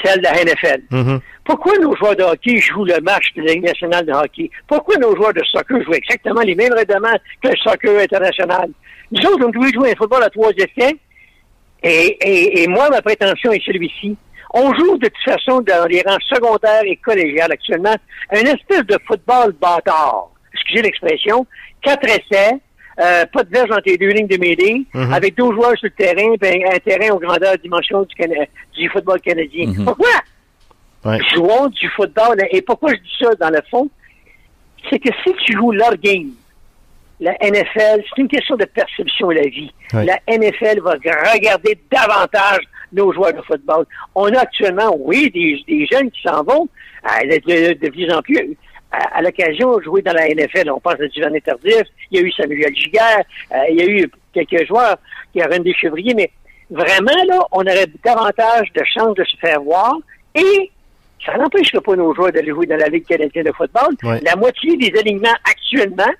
celle 0.02 0.18
de 0.18 0.24
la 0.24 0.42
NFL. 0.44 0.82
Mhm. 0.90 1.20
Pourquoi 1.44 1.76
nos 1.78 1.94
joueurs 1.96 2.16
de 2.16 2.22
hockey 2.22 2.58
jouent 2.58 2.84
le 2.84 3.00
match 3.00 3.26
de 3.36 3.42
la 3.42 3.52
Ligue 3.52 3.64
nationale 3.64 4.06
de 4.06 4.12
hockey? 4.12 4.50
Pourquoi 4.66 4.96
nos 4.96 5.14
joueurs 5.16 5.34
de 5.34 5.42
soccer 5.44 5.82
jouent 5.82 5.94
exactement 5.94 6.40
les 6.42 6.54
mêmes 6.54 6.72
règlements 6.72 7.16
que 7.42 7.48
le 7.48 7.56
soccer 7.56 7.98
international? 8.00 8.70
Nous 9.10 9.22
autres, 9.28 9.46
on 9.46 9.50
doit 9.50 9.68
jouer 9.72 9.92
un 9.92 9.96
football 9.96 10.22
à 10.22 10.30
trois 10.30 10.50
essais. 10.50 10.96
Et, 11.82 12.16
et, 12.20 12.62
et 12.62 12.66
moi, 12.68 12.88
ma 12.90 13.02
prétention 13.02 13.52
est 13.52 13.64
celui-ci. 13.64 14.16
On 14.52 14.72
joue 14.74 14.98
de 14.98 15.08
toute 15.08 15.24
façon 15.24 15.60
dans 15.60 15.86
les 15.86 16.02
rangs 16.06 16.18
secondaires 16.28 16.82
et 16.84 16.96
collégiales 16.96 17.52
actuellement 17.52 17.96
un 18.30 18.40
espèce 18.40 18.84
de 18.84 18.98
football 19.06 19.52
bâtard. 19.60 20.30
Excusez 20.52 20.82
l'expression. 20.82 21.46
Quatre 21.82 22.04
essais, 22.08 22.52
euh, 23.00 23.24
pas 23.32 23.42
de 23.44 23.50
verge 23.50 23.70
entre 23.70 23.82
les 23.86 23.96
deux 23.96 24.08
lignes 24.10 24.26
de 24.26 24.36
mêlée, 24.36 24.84
Mhm. 24.94 25.12
avec 25.12 25.34
deux 25.36 25.50
joueurs 25.52 25.76
sur 25.78 25.88
le 25.88 25.90
terrain, 25.90 26.34
puis 26.40 26.64
un, 26.64 26.74
un 26.74 26.78
terrain 26.78 27.14
aux 27.14 27.18
grandeurs 27.18 27.56
dimensions 27.62 28.02
du, 28.02 28.14
Cana- 28.14 28.46
du 28.76 28.88
football 28.90 29.20
canadien. 29.20 29.66
Mhm. 29.68 29.84
Pourquoi? 29.84 30.08
Ouais. 31.04 31.18
Jouons 31.34 31.68
du 31.68 31.88
football. 31.90 32.36
Et 32.50 32.60
pourquoi 32.62 32.90
je 32.90 32.96
dis 33.00 33.16
ça 33.22 33.34
dans 33.40 33.50
le 33.50 33.60
fond? 33.70 33.88
C'est 34.90 34.98
que 34.98 35.08
si 35.24 35.32
tu 35.46 35.52
joues 35.56 35.72
leur 35.72 35.96
game, 35.96 36.30
la 37.20 37.32
NFL, 37.42 38.02
c'est 38.08 38.20
une 38.22 38.28
question 38.28 38.56
de 38.56 38.64
perception 38.66 39.28
de 39.28 39.34
la 39.34 39.42
vie. 39.48 39.70
Ouais. 39.92 40.04
La 40.06 40.18
NFL 40.26 40.80
va 40.80 40.92
regarder 41.32 41.78
davantage 41.90 42.60
nos 42.92 43.12
joueurs 43.12 43.32
de 43.34 43.42
football. 43.42 43.84
On 44.14 44.26
a 44.34 44.40
actuellement, 44.40 44.94
oui, 44.98 45.30
des, 45.30 45.62
des 45.68 45.86
jeunes 45.90 46.10
qui 46.10 46.22
s'en 46.22 46.42
vont 46.42 46.68
à, 47.04 47.20
de, 47.24 47.36
de- 47.46 47.74
de 47.78 47.88
plus 47.90 48.10
en 48.12 48.20
plus 48.22 48.56
à, 48.92 49.18
à 49.18 49.22
l'occasion 49.22 49.76
de 49.78 49.82
jouer 49.82 50.02
dans 50.02 50.12
la 50.12 50.28
NFL. 50.28 50.70
On 50.70 50.80
pense 50.80 50.94
à 50.94 51.06
Duvernay 51.06 51.40
Tardif, 51.40 51.82
il 52.10 52.18
y 52.18 52.22
a 52.22 52.26
eu 52.26 52.32
Samuel 52.32 52.74
Giguère, 52.74 53.22
euh, 53.52 53.56
il 53.70 53.76
y 53.76 53.82
a 53.82 53.86
eu 53.86 54.10
quelques 54.32 54.66
joueurs 54.66 54.96
qui 55.32 55.40
avaient 55.40 55.58
des 55.60 55.74
chevriers, 55.74 56.14
mais 56.14 56.30
vraiment, 56.70 57.24
là, 57.26 57.38
on 57.52 57.60
aurait 57.60 57.86
davantage 58.04 58.72
de 58.74 58.82
chances 58.94 59.14
de 59.14 59.24
se 59.24 59.36
faire 59.38 59.60
voir 59.60 59.96
et 60.34 60.70
ça 61.24 61.36
n'empêcherait 61.36 61.80
pas 61.80 61.96
nos 61.96 62.14
joueurs 62.14 62.32
d'aller 62.32 62.50
jouer 62.50 62.66
dans 62.66 62.76
la 62.76 62.88
Ligue 62.88 63.06
canadienne 63.06 63.44
de 63.44 63.52
football. 63.52 63.94
Ouais. 64.02 64.20
La 64.22 64.36
moitié 64.36 64.76
des 64.76 64.98
alignements 64.98 65.36
actuellement 65.44 66.12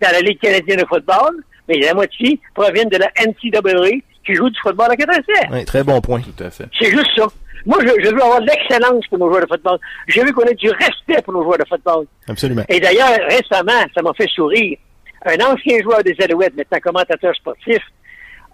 dans 0.00 0.10
la 0.12 0.20
Ligue 0.20 0.40
canadienne 0.40 0.78
de 0.78 0.86
football, 0.86 1.42
mais 1.68 1.78
la 1.78 1.94
moitié 1.94 2.40
proviennent 2.54 2.88
de 2.88 2.96
la 2.98 3.10
NCAA 3.24 3.98
qui 4.24 4.34
joue 4.34 4.48
du 4.50 4.58
football 4.60 4.90
à 4.90 4.96
4 4.96 5.10
essais. 5.10 5.48
Oui, 5.52 5.64
très 5.64 5.84
bon 5.84 6.00
point. 6.00 6.20
Tout 6.20 6.42
à 6.42 6.50
fait. 6.50 6.64
C'est 6.78 6.90
juste 6.90 7.10
ça. 7.16 7.26
Moi, 7.66 7.78
je, 7.80 7.88
je 8.04 8.14
veux 8.14 8.22
avoir 8.22 8.40
de 8.40 8.46
l'excellence 8.46 9.06
pour 9.08 9.18
nos 9.18 9.28
joueurs 9.28 9.42
de 9.42 9.48
football. 9.48 9.78
Je 10.06 10.20
veux 10.20 10.32
qu'on 10.32 10.44
ait 10.44 10.54
du 10.54 10.70
respect 10.70 11.20
pour 11.22 11.34
nos 11.34 11.42
joueurs 11.42 11.58
de 11.58 11.64
football. 11.68 12.06
Absolument. 12.28 12.62
Et 12.68 12.78
d'ailleurs, 12.80 13.18
récemment, 13.28 13.84
ça 13.94 14.02
m'a 14.02 14.12
fait 14.14 14.28
sourire. 14.28 14.78
Un 15.24 15.44
ancien 15.44 15.82
joueur 15.82 16.04
des 16.04 16.14
Alouettes, 16.22 16.56
maintenant 16.56 16.78
commentateur 16.80 17.34
sportif, 17.34 17.82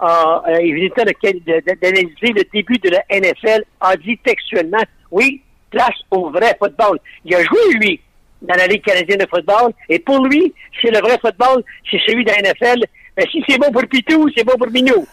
a, 0.00 0.42
euh, 0.48 0.62
il 0.62 0.74
venait 0.74 1.74
d'analyser 1.80 2.32
le 2.34 2.42
début 2.52 2.78
de 2.78 2.90
la 2.90 3.04
NFL, 3.10 3.64
a 3.80 3.96
dit 3.96 4.18
textuellement, 4.24 4.82
oui, 5.10 5.42
place 5.70 5.90
au 6.10 6.30
vrai 6.30 6.56
football. 6.58 6.98
Il 7.24 7.34
a 7.34 7.42
joué, 7.42 7.74
lui, 7.74 8.00
dans 8.40 8.56
la 8.56 8.66
Ligue 8.66 8.82
canadienne 8.82 9.18
de 9.18 9.26
football, 9.28 9.72
et 9.88 9.98
pour 9.98 10.26
lui, 10.26 10.52
c'est 10.80 10.90
le 10.90 10.98
vrai 11.00 11.18
football, 11.20 11.62
c'est 11.90 12.00
celui 12.06 12.24
de 12.24 12.30
la 12.30 12.38
NFL, 12.38 12.84
Mais 13.16 13.26
si 13.30 13.44
c'est 13.46 13.58
bon 13.58 13.70
pour 13.70 13.82
Pitou, 13.82 14.28
c'est 14.34 14.44
bon 14.44 14.54
pour 14.58 14.70
Minou. 14.70 15.06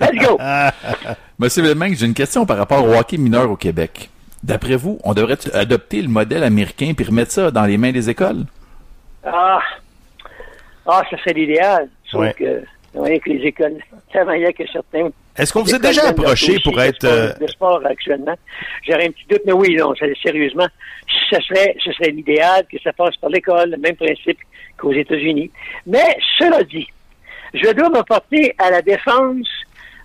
Let's 0.00 0.26
go! 0.26 0.38
Monsieur 1.38 1.62
Villeminck, 1.62 1.94
j'ai 1.96 2.06
une 2.06 2.14
question 2.14 2.46
par 2.46 2.56
rapport 2.56 2.82
au 2.84 2.94
hockey 2.94 3.18
mineur 3.18 3.50
au 3.50 3.56
Québec. 3.56 4.08
D'après 4.42 4.76
vous, 4.76 4.98
on 5.04 5.12
devrait 5.12 5.36
adopter 5.54 6.00
le 6.00 6.08
modèle 6.08 6.42
américain 6.42 6.92
puis 6.96 7.04
remettre 7.04 7.32
ça 7.32 7.50
dans 7.50 7.64
les 7.66 7.76
mains 7.76 7.92
des 7.92 8.08
écoles? 8.08 8.44
Ah, 9.24 9.58
ah 10.86 11.02
ça 11.10 11.18
serait 11.18 11.34
l'idéal. 11.34 11.88
Sauf 12.10 12.20
Ouais. 12.22 12.32
que, 12.32 12.60
vous 12.94 13.00
voyez 13.00 13.20
que 13.20 13.28
les 13.30 13.44
écoles, 13.48 13.76
que 14.12 14.66
certains... 14.72 15.10
Est-ce 15.36 15.52
qu'on 15.52 15.62
vous 15.62 15.74
a 15.74 15.78
déjà 15.78 16.08
approché 16.08 16.58
pour 16.64 16.80
être, 16.80 17.02
de 17.02 17.08
sport, 17.08 17.12
euh, 17.12 17.32
de 17.38 17.46
sport 17.48 17.80
actuellement? 17.84 18.34
J'aurais 18.88 19.08
un 19.08 19.10
petit 19.10 19.26
doute, 19.28 19.42
mais 19.44 19.52
oui, 19.52 19.76
non, 19.76 19.92
c'est- 19.98 20.14
sérieusement, 20.22 20.66
ce 21.30 21.38
serait, 21.42 21.76
ce 21.84 21.92
serait 21.92 22.10
l'idéal 22.12 22.64
que 22.72 22.78
ça 22.82 22.94
passe 22.94 23.14
par 23.16 23.28
l'école, 23.28 23.72
le 23.72 23.76
même 23.76 23.96
principe 23.96 24.38
qu'aux 24.78 24.92
États-Unis. 24.94 25.50
Mais, 25.86 26.16
cela 26.38 26.62
dit, 26.62 26.86
je 27.52 27.70
dois 27.72 27.90
me 27.90 28.02
porter 28.04 28.54
à 28.58 28.70
la 28.70 28.80
défense 28.80 29.46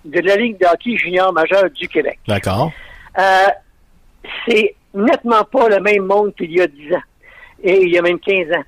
de 0.04 0.20
la 0.20 0.36
Ligue 0.36 0.58
de 0.58 0.66
hockey 0.66 0.96
junior 0.96 1.32
majeur 1.32 1.70
du 1.70 1.88
Québec. 1.88 2.18
D'accord. 2.26 2.72
Euh, 3.18 3.46
c'est 4.46 4.74
nettement 4.94 5.44
pas 5.44 5.68
le 5.68 5.80
même 5.80 6.04
monde 6.04 6.34
qu'il 6.34 6.52
y 6.52 6.60
a 6.60 6.66
10 6.66 6.94
ans 6.94 7.02
et 7.62 7.82
il 7.82 7.90
y 7.90 7.98
a 7.98 8.02
même 8.02 8.18
15 8.18 8.52
ans. 8.52 8.64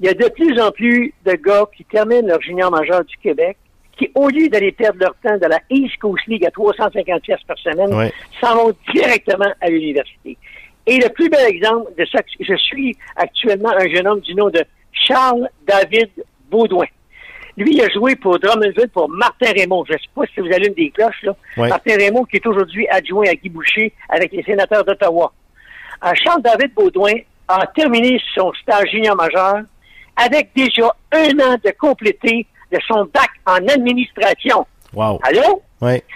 Il 0.00 0.06
y 0.06 0.08
a 0.08 0.14
de 0.14 0.28
plus 0.28 0.60
en 0.60 0.70
plus 0.70 1.14
de 1.24 1.32
gars 1.32 1.66
qui 1.76 1.84
terminent 1.84 2.26
leur 2.26 2.40
junior 2.40 2.70
majeur 2.70 3.04
du 3.04 3.16
Québec 3.18 3.56
qui, 3.96 4.10
au 4.14 4.28
lieu 4.28 4.48
d'aller 4.48 4.72
perdre 4.72 4.98
leur 5.00 5.14
temps 5.22 5.38
dans 5.38 5.48
la 5.48 5.60
East 5.70 5.96
Coast 5.98 6.26
League 6.26 6.44
à 6.44 6.50
350 6.50 7.22
pièces 7.22 7.42
par 7.46 7.56
semaine, 7.58 8.10
s'en 8.40 8.56
vont 8.56 8.72
directement 8.92 9.52
à 9.60 9.68
l'université. 9.68 10.36
Et 10.86 10.98
le 10.98 11.08
plus 11.10 11.28
bel 11.28 11.46
exemple 11.46 11.92
de 11.96 12.04
ça, 12.06 12.20
je 12.40 12.56
suis 12.56 12.96
actuellement 13.16 13.70
un 13.70 13.88
jeune 13.88 14.06
homme 14.06 14.20
du 14.20 14.34
nom 14.34 14.50
de 14.50 14.64
Charles 14.92 15.48
David 15.66 16.10
Baudouin. 16.50 16.86
Lui, 17.56 17.74
il 17.74 17.80
a 17.82 17.88
joué 17.88 18.16
pour 18.16 18.38
Drummondville 18.38 18.88
pour 18.92 19.08
Martin 19.08 19.52
Raymond. 19.52 19.84
Je 19.86 19.92
ne 19.92 19.98
sais 19.98 20.04
pas 20.14 20.22
si 20.34 20.40
vous 20.40 20.52
allume 20.52 20.74
des 20.74 20.90
cloches, 20.90 21.22
là. 21.22 21.36
Ouais. 21.56 21.68
Martin 21.68 21.96
Raymond, 21.96 22.24
qui 22.24 22.36
est 22.36 22.46
aujourd'hui 22.46 22.86
adjoint 22.88 23.26
à 23.28 23.34
Guy 23.34 23.48
Boucher 23.48 23.92
avec 24.08 24.32
les 24.32 24.42
sénateurs 24.42 24.84
d'Ottawa. 24.84 25.32
Euh, 26.04 26.12
Charles 26.22 26.42
David 26.42 26.74
Baudouin 26.74 27.14
a 27.48 27.66
terminé 27.68 28.20
son 28.34 28.52
stage 28.54 28.90
junior 28.90 29.16
majeur 29.16 29.60
avec 30.16 30.50
déjà 30.54 30.94
un 31.12 31.38
an 31.40 31.56
de 31.64 31.70
complété 31.78 32.46
de 32.72 32.78
son 32.88 33.04
bac 33.12 33.30
en 33.46 33.66
administration. 33.68 34.66
Wow. 34.92 35.20
Allô? 35.22 35.62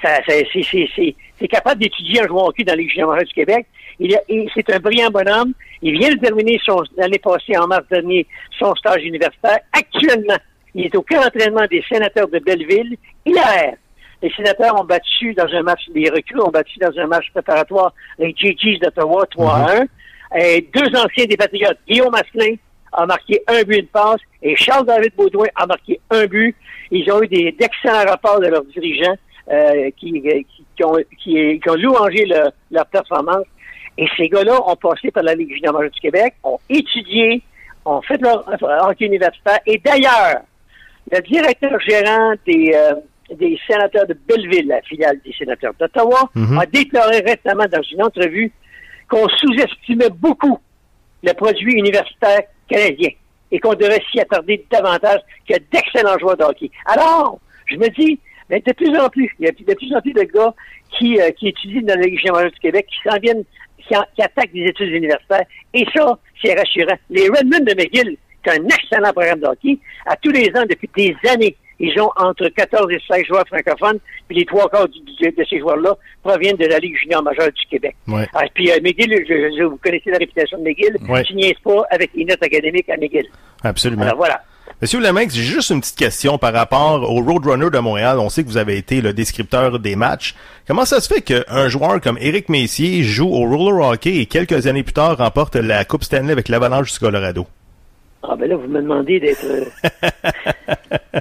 Ça- 0.03 0.21
c'est, 0.27 1.49
capable 1.49 1.81
d'étudier 1.81 2.23
en 2.23 2.27
jouant 2.27 2.49
au 2.49 2.65
dans 2.65 2.75
les 2.75 2.89
juniors 2.89 3.17
du 3.17 3.35
Québec. 3.35 3.67
Il 4.01 4.17
c'est 4.55 4.71
un 4.73 4.79
brillant 4.79 5.11
bonhomme. 5.11 5.53
Il 5.83 5.99
vient 5.99 6.11
de 6.11 6.19
terminer 6.19 6.61
son, 6.65 6.83
l'année 6.97 7.19
passée, 7.19 7.57
en 7.57 7.67
mars 7.67 7.85
dernier, 7.91 8.27
son 8.59 8.75
stage 8.77 9.03
universitaire. 9.03 9.59
Actuellement, 9.73 10.37
il 10.79 10.87
est 10.87 10.97
au 10.97 11.03
camp 11.03 11.21
d'entraînement 11.21 11.67
des 11.69 11.83
sénateurs 11.91 12.29
de 12.29 12.39
Belleville. 12.39 12.97
Hier, 13.27 13.75
les 14.23 14.31
sénateurs 14.31 14.81
ont 14.81 14.85
battu 14.85 15.35
dans 15.35 15.53
un 15.53 15.63
match, 15.63 15.81
les 15.93 16.09
recrues 16.09 16.41
ont 16.41 16.51
battu 16.51 16.79
dans 16.79 16.97
un 16.99 17.07
match 17.09 17.27
préparatoire 17.33 17.93
les 18.19 18.33
GGs 18.33 18.79
d'Ottawa 18.79 19.27
3 19.29 19.53
à 19.53 19.77
1. 19.81 20.39
Et 20.41 20.69
deux 20.73 20.89
anciens 20.97 21.25
des 21.27 21.37
Patriotes, 21.37 21.79
Guillaume 21.89 22.15
Asselin 22.15 22.55
a 22.93 23.07
marqué 23.07 23.43
un 23.49 23.63
but, 23.65 23.79
une 23.79 23.87
passe, 23.87 24.21
et 24.41 24.55
Charles-David 24.55 25.15
Baudouin 25.17 25.49
a 25.57 25.67
marqué 25.67 26.01
un 26.11 26.27
but. 26.27 26.55
Ils 26.93 27.11
ont 27.11 27.23
eu 27.23 27.27
des, 27.27 27.51
d'excellents 27.53 28.09
rapports 28.09 28.41
de 28.41 28.47
leurs 28.47 28.65
dirigeants 28.65 29.17
euh, 29.51 29.91
qui, 29.97 30.13
qui, 30.13 30.47
qui 30.77 30.85
ont, 30.85 30.97
qui, 31.21 31.61
ont 31.69 31.75
louangé 31.75 32.25
le- 32.25 32.51
leur 32.71 32.87
performance. 32.87 33.47
Et 33.97 34.07
ces 34.17 34.29
gars-là 34.29 34.61
ont 34.65 34.77
passé 34.77 35.11
par 35.11 35.25
la 35.25 35.35
Ligue 35.35 35.53
junior 35.55 35.81
du 35.83 36.01
Québec, 36.01 36.35
ont 36.45 36.61
étudié, 36.69 37.43
ont 37.85 38.01
fait 38.03 38.21
leur 38.21 38.49
leur 38.61 38.89
hockey 38.89 39.07
universitaire. 39.07 39.59
Et 39.67 39.79
d'ailleurs, 39.79 40.43
le 41.11 41.21
directeur 41.23 41.79
gérant 41.81 42.35
des, 42.47 42.73
euh, 42.75 42.95
des 43.37 43.59
sénateurs 43.67 44.07
de 44.07 44.15
Belleville, 44.29 44.67
la 44.69 44.81
filiale 44.83 45.19
des 45.25 45.33
sénateurs 45.33 45.75
d'Ottawa, 45.79 46.29
Mhm. 46.35 46.59
a 46.59 46.67
déclaré 46.67 47.19
récemment 47.21 47.67
dans 47.71 47.83
une 47.93 48.03
entrevue 48.03 48.53
qu'on 49.09 49.29
sous-estimait 49.29 50.11
beaucoup 50.11 50.59
le 51.23 51.33
produit 51.33 51.73
universitaire 51.75 52.41
canadien 52.69 53.11
et 53.51 53.59
qu'on 53.59 53.75
devrait 53.75 54.03
s'y 54.11 54.21
attarder 54.21 54.65
davantage 54.71 55.21
que 55.49 55.55
d'excellents 55.73 56.19
joueurs 56.19 56.37
de 56.37 56.45
hockey. 56.45 56.71
Alors, 56.87 57.39
je 57.67 57.77
me 57.77 57.89
dis, 57.89 58.21
mais 58.51 58.61
de 58.61 58.73
plus 58.73 58.97
en 58.99 59.09
plus, 59.09 59.31
il 59.39 59.47
y 59.47 59.49
a 59.49 59.53
de 59.53 59.75
plus 59.75 59.95
en 59.95 60.01
plus 60.01 60.13
de 60.13 60.23
gars 60.23 60.55
qui, 60.99 61.21
euh, 61.21 61.31
qui 61.33 61.49
étudient 61.49 61.83
dans 61.83 61.95
la 61.99 62.07
Ligue 62.07 62.21
majeure 62.33 62.51
du 62.51 62.59
Québec, 62.61 62.87
qui 62.89 63.09
s'en 63.09 63.19
viennent, 63.19 63.45
qui, 63.87 63.97
en- 63.97 64.05
qui 64.15 64.23
attaquent 64.23 64.53
des 64.53 64.65
études 64.67 64.91
universitaires. 64.93 65.45
Et 65.75 65.87
ça, 65.95 66.19
c'est 66.43 66.55
rassurant. 66.59 66.97
Les 67.11 67.29
Redmond 67.29 67.61
de 67.65 67.75
McGill, 67.75 68.17
c'est 68.51 68.59
un 68.61 68.65
excellent 68.65 69.13
programme 69.13 69.41
de 69.41 69.47
hockey. 69.47 69.79
À 70.07 70.17
tous 70.17 70.31
les 70.31 70.49
ans, 70.57 70.65
depuis 70.69 70.89
des 70.97 71.17
années, 71.29 71.57
ils 71.81 72.01
ont 72.01 72.11
entre 72.17 72.49
14 72.49 72.87
et 72.91 72.99
16 73.09 73.25
joueurs 73.27 73.45
francophones, 73.47 73.99
puis 74.27 74.39
les 74.39 74.45
trois 74.45 74.69
quarts 74.69 74.89
de 74.89 75.45
ces 75.49 75.59
joueurs-là 75.61 75.97
proviennent 76.25 76.57
de 76.57 76.67
la 76.67 76.79
Ligue 76.79 76.97
junior 77.01 77.23
majeure 77.23 77.53
du 77.53 77.67
Québec. 77.71 77.95
Ouais. 78.09 78.27
Ah, 78.35 78.43
puis 78.53 78.71
euh, 78.71 78.79
McGill, 78.83 79.13
je- 79.29 79.57
je- 79.59 79.63
vous 79.65 79.79
connaissez 79.83 80.11
la 80.11 80.19
réputation 80.19 80.59
de 80.59 80.65
McGill, 80.65 80.97
Ouais. 81.09 81.23
niaises 81.35 81.53
pas 81.63 81.85
avec 81.91 82.11
les 82.15 82.25
notes 82.25 82.43
académiques 82.43 82.89
à 82.91 82.97
McGill. 82.97 83.27
Absolument. 83.63 84.03
Alors 84.03 84.17
voilà. 84.17 84.43
Monsieur 84.83 85.01
Lemex, 85.01 85.35
j'ai 85.35 85.43
juste 85.43 85.71
une 85.71 85.81
petite 85.81 85.97
question 85.99 86.39
par 86.39 86.53
rapport 86.53 87.03
au 87.11 87.21
Roadrunner 87.23 87.71
de 87.71 87.79
Montréal. 87.79 88.19
On 88.21 88.29
sait 88.29 88.43
que 88.45 88.49
vous 88.49 88.59
avez 88.59 88.77
été 88.77 89.01
le 89.01 89.13
descripteur 89.13 89.79
des 89.81 89.97
matchs. 89.97 90.35
Comment 90.69 90.85
ça 90.85 91.01
se 91.01 91.13
fait 91.13 91.21
qu'un 91.23 91.69
joueur 91.69 92.01
comme 92.01 92.17
Éric 92.21 92.49
Messier 92.49 93.03
joue 93.03 93.29
au 93.29 93.41
roller 93.49 93.89
hockey 93.89 94.17
et 94.19 94.27
quelques 94.27 94.67
années 94.69 94.85
plus 94.85 94.93
tard 94.93 95.17
remporte 95.17 95.57
la 95.57 95.85
Coupe 95.85 96.05
Stanley 96.05 96.31
avec 96.33 96.49
l'Avalanche 96.49 96.93
du 96.93 96.99
Colorado? 97.01 97.47
Ah 98.23 98.35
ben 98.37 98.49
là, 98.49 98.57
vous 98.57 98.67
me 98.69 98.81
demandez 98.83 99.21
d'être... 99.21 99.45
euh, 99.45 99.65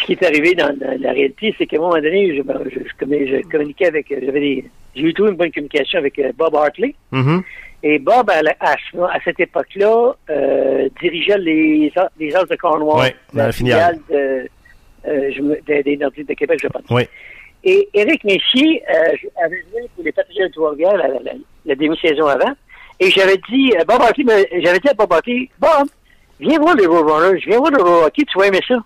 Ce 0.00 0.06
qui 0.06 0.12
est 0.12 0.22
arrivé 0.24 0.54
dans, 0.54 0.74
dans 0.76 0.96
la 1.00 1.12
réalité, 1.12 1.54
c'est 1.58 1.66
qu'à 1.66 1.76
un 1.76 1.80
moment 1.80 1.94
donné, 1.96 2.36
je, 2.36 2.42
ben, 2.42 2.60
je, 2.66 2.78
je 2.78 3.04
commu- 3.04 3.26
je 3.28 3.46
communiquais 3.48 3.86
avec... 3.86 4.10
euh, 4.12 4.20
J'avais 4.24 4.40
des... 4.40 4.64
J'ai 4.94 5.02
eu 5.02 5.12
toujours 5.14 5.30
une 5.32 5.36
bonne 5.36 5.52
communication 5.52 5.98
avec 5.98 6.18
euh, 6.18 6.32
Bob 6.36 6.54
Hartley. 6.54 6.94
Mhm. 7.12 7.42
Et 7.82 7.98
Bob, 7.98 8.30
à, 8.30 8.42
la- 8.42 8.56
à 8.60 8.74
ce- 8.90 8.98
à 8.98 9.18
cette 9.24 9.38
époque-là, 9.40 10.14
euh, 10.30 10.88
dirigeait 11.00 11.38
les, 11.38 11.92
les 12.18 12.36
As 12.36 12.44
de 12.44 12.56
Cornwall. 12.56 13.00
Dans 13.34 13.42
la 13.46 13.52
filiale. 13.52 13.98
de, 14.10 14.48
euh, 15.06 15.30
je 15.36 15.42
me- 15.42 15.60
des, 15.66 15.82
des 15.82 15.96
Nordiques 15.96 16.28
de 16.28 16.34
Québec, 16.34 16.58
je 16.62 16.68
pense. 16.68 16.82
Oui. 16.90 17.02
Et 17.64 17.88
Éric 17.92 18.22
Messier 18.24 18.82
euh, 18.88 19.16
avait 19.44 19.62
joué 19.70 19.82
pour 19.94 20.04
les 20.04 20.12
Patriots 20.12 20.46
de 20.48 20.52
Trois-Rivières 20.52 20.96
la, 20.96 21.08
la, 21.08 21.18
la- 21.24 21.32
la 21.66 21.74
demi-saison 21.74 22.26
avant. 22.26 22.52
Et 23.00 23.10
j'avais 23.10 23.38
dit, 23.50 23.72
euh, 23.78 23.84
Bob 23.84 24.00
me- 24.18 24.60
j'avais 24.62 24.78
dit 24.80 24.88
à 24.88 24.94
Bob 24.94 25.12
Hartley, 25.12 25.48
Bob, 25.58 25.88
viens 26.40 26.58
voir 26.58 26.74
les 26.74 26.86
Roadrunners, 26.86 27.40
viens 27.46 27.58
voir 27.58 27.70
le 27.70 27.82
road 27.82 28.04
hockey, 28.06 28.24
tu 28.24 28.38
vas 28.38 28.46
aimer 28.46 28.60
ça. 28.66 28.76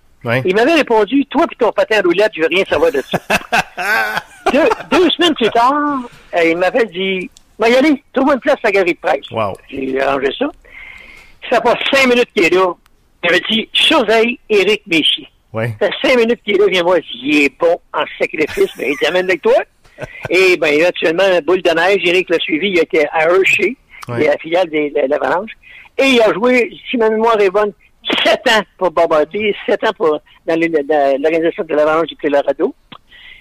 Il 0.44 0.55
m'avait 0.55 0.75
répondu, 0.75 1.25
toi 1.27 1.46
puis 1.48 1.57
ton 1.57 1.72
patin 1.72 1.98
à 1.98 2.03
roulette, 2.03 2.31
je 2.37 2.42
veux 2.42 2.48
rien 2.48 2.64
savoir 2.64 2.92
de 2.92 3.03
ça. 3.03 3.18
deux, 4.53 4.68
deux 4.90 5.11
semaines 5.11 5.35
plus 5.35 5.51
tard, 5.51 5.75
euh, 6.37 6.44
il 6.44 6.57
m'avait 6.57 6.85
dit, 6.87 7.29
va 7.59 7.68
y 7.68 7.75
aller, 7.75 8.03
trouve 8.12 8.33
une 8.33 8.40
place 8.40 8.57
à 8.62 8.68
la 8.68 8.72
galerie 8.72 8.94
de 8.94 8.98
presse. 8.98 9.31
Wow. 9.31 9.55
J'ai 9.68 10.01
arrangé 10.01 10.29
ça. 10.38 10.46
Ça 11.51 11.61
fait 11.61 11.96
cinq 11.96 12.07
minutes 12.09 12.29
qu'il 12.35 12.44
est 12.44 12.55
là. 12.55 12.72
Il 13.25 13.31
avait 13.31 13.42
dit, 13.51 13.68
surveille 13.72 14.38
Éric 14.48 14.83
Messier. 14.87 15.27
Ouais. 15.53 15.75
Ça 15.81 15.88
fait 15.88 16.09
cinq 16.09 16.18
minutes 16.18 16.40
qu'il 16.44 16.55
est 16.55 16.59
là, 16.59 16.66
viens 16.70 16.83
voir 16.83 16.98
s'il 17.11 17.42
est 17.44 17.59
bon 17.59 17.81
en 17.92 18.05
sacrifice, 18.20 18.70
mais 18.79 18.90
il 18.90 18.96
t'amène 18.98 19.25
avec 19.25 19.42
toi. 19.42 19.55
Et 20.31 20.57
ben, 20.57 20.72
éventuellement, 20.72 21.25
boule 21.44 21.62
de 21.62 21.70
neige, 21.70 22.01
Éric 22.05 22.31
l'a 22.31 22.38
suivi, 22.38 22.70
il 22.70 22.79
était 22.79 23.07
à 23.12 23.25
Hershey, 23.25 23.77
Ouais. 24.09 24.27
la 24.27 24.37
filiale 24.38 24.69
de 24.69 25.09
l'Avalanche. 25.09 25.53
Et 25.99 26.05
il 26.05 26.21
a 26.23 26.33
joué, 26.33 26.73
si 26.91 26.97
ma 26.97 27.11
mémoire 27.11 27.41
est 27.41 27.51
bonne, 27.51 27.73
sept 28.25 28.41
ans 28.51 28.62
pour 28.79 28.93
Hartley, 29.12 29.55
sept 29.67 29.85
ans 29.85 29.93
pour, 29.97 30.21
dans 30.47 30.59
l'organisation 30.59 31.65
de 31.65 31.75
l'Avalanche 31.75 32.09
du 32.09 32.17
Colorado. 32.17 32.75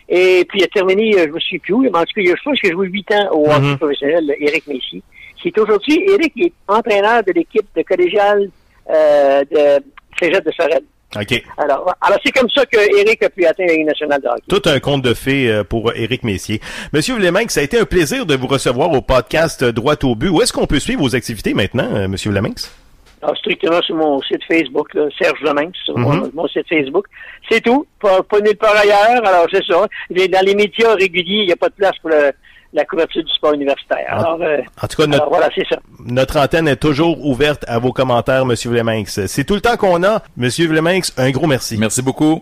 Et 0.10 0.46
puis 0.50 0.60
il 0.60 0.64
a 0.66 0.68
terminé, 0.68 1.18
euh, 1.18 1.26
je 1.28 1.32
me 1.32 1.40
suis 1.40 1.60
plus 1.60 1.74
où, 1.74 1.82
mais 1.82 1.90
en 1.96 2.04
tout 2.04 2.14
cas, 2.16 2.22
je 2.26 2.44
pense 2.44 2.60
qu'il 2.60 2.70
a 2.72 2.74
joué 2.74 2.88
huit 2.88 3.10
ans 3.14 3.30
au 3.32 3.46
hockey 3.50 3.62
Mhm. 3.62 3.78
professionnel, 3.78 4.36
Éric 4.40 4.68
Messier, 4.68 5.02
qui 5.42 5.48
est 5.48 5.58
aujourd'hui, 5.58 6.04
Éric 6.10 6.34
est 6.38 6.54
entraîneur 6.68 7.24
de 7.24 7.32
l'équipe 7.32 7.66
de 7.76 7.82
collégiale 7.84 8.50
euh, 8.90 9.44
de 9.50 9.84
Cégep 10.20 10.46
de 10.46 10.52
Sorel. 10.52 10.82
OK. 11.16 11.44
Alors, 11.58 11.94
alors 12.00 12.20
c'est 12.26 12.32
comme 12.32 12.50
ça 12.50 12.66
que 12.66 12.78
a 12.78 13.30
pu 13.30 13.46
atteindre 13.46 13.70
la 13.70 13.76
Ligue 13.76 13.86
nationale 13.86 14.22
de 14.22 14.28
hockey. 14.28 14.44
Tout 14.48 14.62
un 14.70 14.80
conte 14.80 15.02
de 15.02 15.14
fées 15.14 15.52
euh, 15.52 15.64
pour 15.64 15.94
Éric 15.94 16.24
Messier. 16.24 16.62
Monsieur 16.94 17.18
Leminx, 17.18 17.54
ça 17.54 17.60
a 17.60 17.64
été 17.64 17.78
un 17.80 17.86
plaisir 17.86 18.26
de 18.26 18.36
vous 18.36 18.48
recevoir 18.48 18.92
au 18.92 19.02
podcast 19.02 19.62
euh, 19.64 19.72
Droit 19.74 19.96
au 20.04 20.16
but. 20.16 20.30
Où 20.30 20.42
est-ce 20.42 20.54
qu'on 20.54 20.68
peut 20.68 20.80
suivre 20.80 21.02
vos 21.02 21.16
activités 21.16 21.54
maintenant, 21.54 21.90
euh, 21.94 22.08
Monsieur 22.08 22.32
Leminx? 22.32 22.74
Alors, 23.22 23.38
strictement 23.38 23.82
sur 23.82 23.96
mon 23.96 24.20
site 24.22 24.42
Facebook, 24.48 24.94
là, 24.96 25.08
Serge 25.22 25.40
Leminx, 25.42 25.78
sur 25.86 25.98
mon, 25.98 26.14
Mhm. 26.14 26.32
mon 26.34 26.48
site 26.48 26.68
Facebook. 26.68 27.06
C'est 27.50 27.62
tout. 27.62 27.86
Pas, 28.00 28.24
pas 28.24 28.40
nulle 28.40 28.56
part 28.58 28.76
ailleurs. 28.76 29.24
Alors, 29.26 29.46
c'est 29.52 29.64
ça. 29.66 29.86
Dans 30.10 30.46
les 30.46 30.56
médias 30.56 30.96
réguliers, 30.96 31.42
il 31.44 31.46
n'y 31.48 31.52
a 31.52 31.56
pas 31.58 31.70
de 31.70 31.74
place 31.76 31.96
pour 32.02 32.10
le- 32.10 32.32
la 32.74 32.86
couverture 32.86 33.24
du 33.24 33.32
sport 33.34 33.54
universitaire. 33.54 34.06
En- 34.12 34.20
Alors, 34.20 34.42
euh, 34.42 34.58
En 34.82 34.88
tout 34.88 34.98
cas, 35.02 35.08
notre, 35.08 35.24
alors, 35.24 35.30
voilà, 35.34 35.50
c'est 35.54 35.68
ça. 35.68 35.78
notre 36.06 36.40
antenne 36.40 36.68
est 36.68 36.76
toujours 36.78 37.26
ouverte 37.26 37.66
à 37.68 37.80
vos 37.80 37.92
commentaires, 37.92 38.46
Monsieur 38.46 38.72
Leminx. 38.72 39.26
C'est 39.28 39.44
tout 39.44 39.56
le 39.56 39.62
temps 39.62 39.76
qu'on 39.78 40.04
a. 40.04 40.22
Monsieur 40.38 40.72
Leminx, 40.72 41.14
un 41.18 41.32
gros 41.32 41.48
merci. 41.48 41.78
Merci 41.78 42.02
beaucoup. 42.02 42.42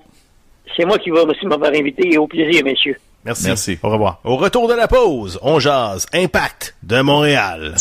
C'est 0.78 0.86
moi 0.86 0.98
qui 1.00 1.10
vais 1.10 1.20
aussi 1.22 1.46
m'avoir 1.48 1.72
invité 1.72 2.14
et 2.14 2.18
au 2.18 2.28
plaisir, 2.28 2.64
messieurs. 2.64 2.98
Merci. 3.26 3.48
Merci. 3.48 3.80
Au 3.84 3.90
revoir. 3.90 4.20
Au 4.24 4.38
retour 4.38 4.68
de 4.70 4.74
la 4.76 4.88
pause, 4.88 5.40
on 5.42 5.60
jase 5.60 6.06
Impact 6.14 6.76
de 6.84 7.02
Montréal. 7.02 7.76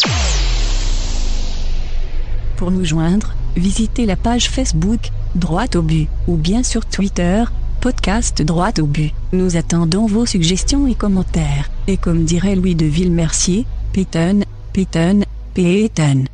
Pour 2.56 2.70
nous 2.72 2.84
joindre, 2.84 3.34
visitez 3.56 4.04
la 4.04 4.16
page 4.16 4.48
Facebook 4.48 5.00
droit 5.36 5.66
au 5.76 5.82
but, 5.82 6.08
ou 6.26 6.36
bien 6.36 6.62
sur 6.64 6.84
Twitter, 6.86 7.44
podcast 7.80 8.42
droit 8.42 8.72
au 8.80 8.86
but. 8.86 9.12
Nous 9.32 9.56
attendons 9.56 10.06
vos 10.06 10.26
suggestions 10.26 10.86
et 10.86 10.94
commentaires. 10.94 11.70
Et 11.86 11.96
comme 11.96 12.24
dirait 12.24 12.56
Louis 12.56 12.74
de 12.74 12.86
Villemercier, 12.86 13.66
Peyton, 13.92 14.40
Peyton, 14.72 15.22
Peyton. 15.54 16.24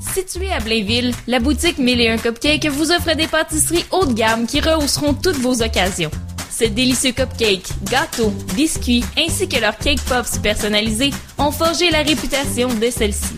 Située 0.00 0.52
à 0.52 0.60
Blainville, 0.60 1.12
la 1.26 1.40
boutique 1.40 1.78
1001 1.78 2.18
Cupcake 2.18 2.66
vous 2.66 2.90
offre 2.90 3.14
des 3.14 3.26
pâtisseries 3.26 3.84
haut 3.90 4.06
de 4.06 4.14
gamme 4.14 4.46
qui 4.46 4.60
rehausseront 4.60 5.14
toutes 5.14 5.38
vos 5.38 5.62
occasions. 5.62 6.10
Ces 6.50 6.68
délicieux 6.68 7.12
cupcakes, 7.12 7.70
gâteaux, 7.90 8.32
biscuits 8.54 9.04
ainsi 9.16 9.48
que 9.48 9.60
leurs 9.60 9.78
cake 9.78 10.00
pops 10.02 10.38
personnalisés 10.38 11.10
ont 11.38 11.52
forgé 11.52 11.90
la 11.90 12.02
réputation 12.02 12.68
de 12.68 12.90
celle-ci. 12.90 13.34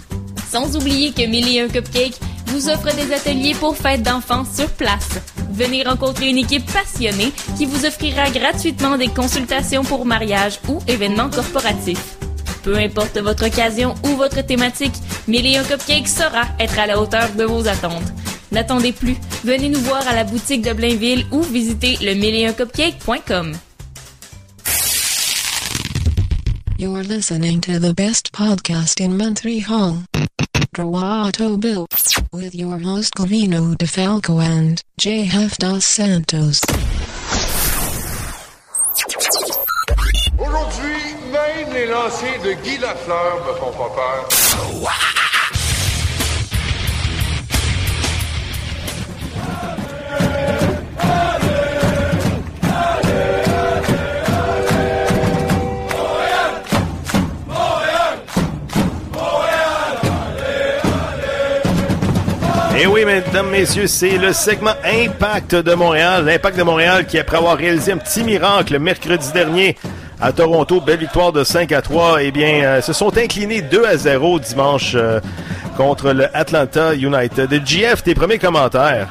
Sans 0.50 0.76
oublier 0.76 1.12
que 1.12 1.26
1001 1.26 1.68
Cupcake 1.68 2.18
vous 2.52 2.68
offre 2.68 2.94
des 2.94 3.14
ateliers 3.14 3.54
pour 3.54 3.76
fêtes 3.76 4.02
d'enfants 4.02 4.44
sur 4.44 4.68
place. 4.70 5.08
Venez 5.52 5.82
rencontrer 5.84 6.28
une 6.28 6.36
équipe 6.36 6.70
passionnée 6.70 7.32
qui 7.56 7.64
vous 7.64 7.86
offrira 7.86 8.30
gratuitement 8.30 8.98
des 8.98 9.08
consultations 9.08 9.84
pour 9.84 10.04
mariage 10.04 10.60
ou 10.68 10.78
événements 10.86 11.30
corporatifs. 11.30 12.16
Peu 12.62 12.76
importe 12.76 13.18
votre 13.18 13.46
occasion 13.46 13.94
ou 14.04 14.16
votre 14.16 14.44
thématique, 14.44 14.94
1001 15.28 15.64
Cupcake 15.64 16.06
saura 16.06 16.42
être 16.60 16.78
à 16.78 16.86
la 16.86 17.00
hauteur 17.00 17.30
de 17.36 17.44
vos 17.44 17.66
attentes. 17.66 18.12
N'attendez 18.52 18.92
plus, 18.92 19.16
venez 19.44 19.70
nous 19.70 19.80
voir 19.80 20.06
à 20.06 20.14
la 20.14 20.24
boutique 20.24 20.62
de 20.62 20.74
Blainville 20.74 21.24
ou 21.32 21.40
visitez 21.40 21.96
le 22.02 22.12
1001cupcake.com. 22.12 23.54
You're. 26.78 27.02
Drawato 30.54 31.60
Bill. 31.60 31.86
With 32.32 32.54
your 32.54 32.78
host 32.78 33.14
Covino 33.14 33.74
DeFalco 33.76 34.42
and 34.42 34.82
JF 35.00 35.58
Dos 35.58 35.84
Santos. 35.84 36.60
Aujourd'hui, 40.38 41.14
même 41.32 41.72
les 41.72 41.86
lancers 41.86 42.42
de 42.42 42.52
Guy 42.62 42.78
Lafleur 42.78 43.44
me 43.46 43.54
font 43.58 43.72
pas 43.72 43.90
peur. 43.94 45.21
Et 62.78 62.86
oui, 62.86 63.04
mesdames, 63.04 63.50
messieurs, 63.50 63.86
c'est 63.86 64.16
le 64.18 64.32
segment 64.32 64.72
Impact 64.84 65.54
de 65.54 65.74
Montréal. 65.74 66.24
L'Impact 66.24 66.56
de 66.58 66.62
Montréal 66.62 67.06
qui, 67.06 67.18
après 67.18 67.36
avoir 67.36 67.56
réalisé 67.56 67.92
un 67.92 67.98
petit 67.98 68.24
miracle 68.24 68.78
mercredi 68.78 69.30
dernier 69.32 69.76
à 70.20 70.32
Toronto, 70.32 70.80
belle 70.80 70.98
victoire 71.00 71.32
de 71.32 71.44
5 71.44 71.70
à 71.72 71.82
3, 71.82 72.22
eh 72.22 72.30
bien, 72.32 72.62
euh, 72.64 72.80
se 72.80 72.92
sont 72.92 73.16
inclinés 73.18 73.60
2 73.62 73.84
à 73.84 73.96
0 73.96 74.38
dimanche 74.40 74.92
euh, 74.94 75.20
contre 75.76 76.12
le 76.12 76.34
Atlanta 76.36 76.94
United. 76.94 77.50
GF, 77.64 78.02
tes 78.02 78.14
premiers 78.14 78.38
commentaires? 78.38 79.08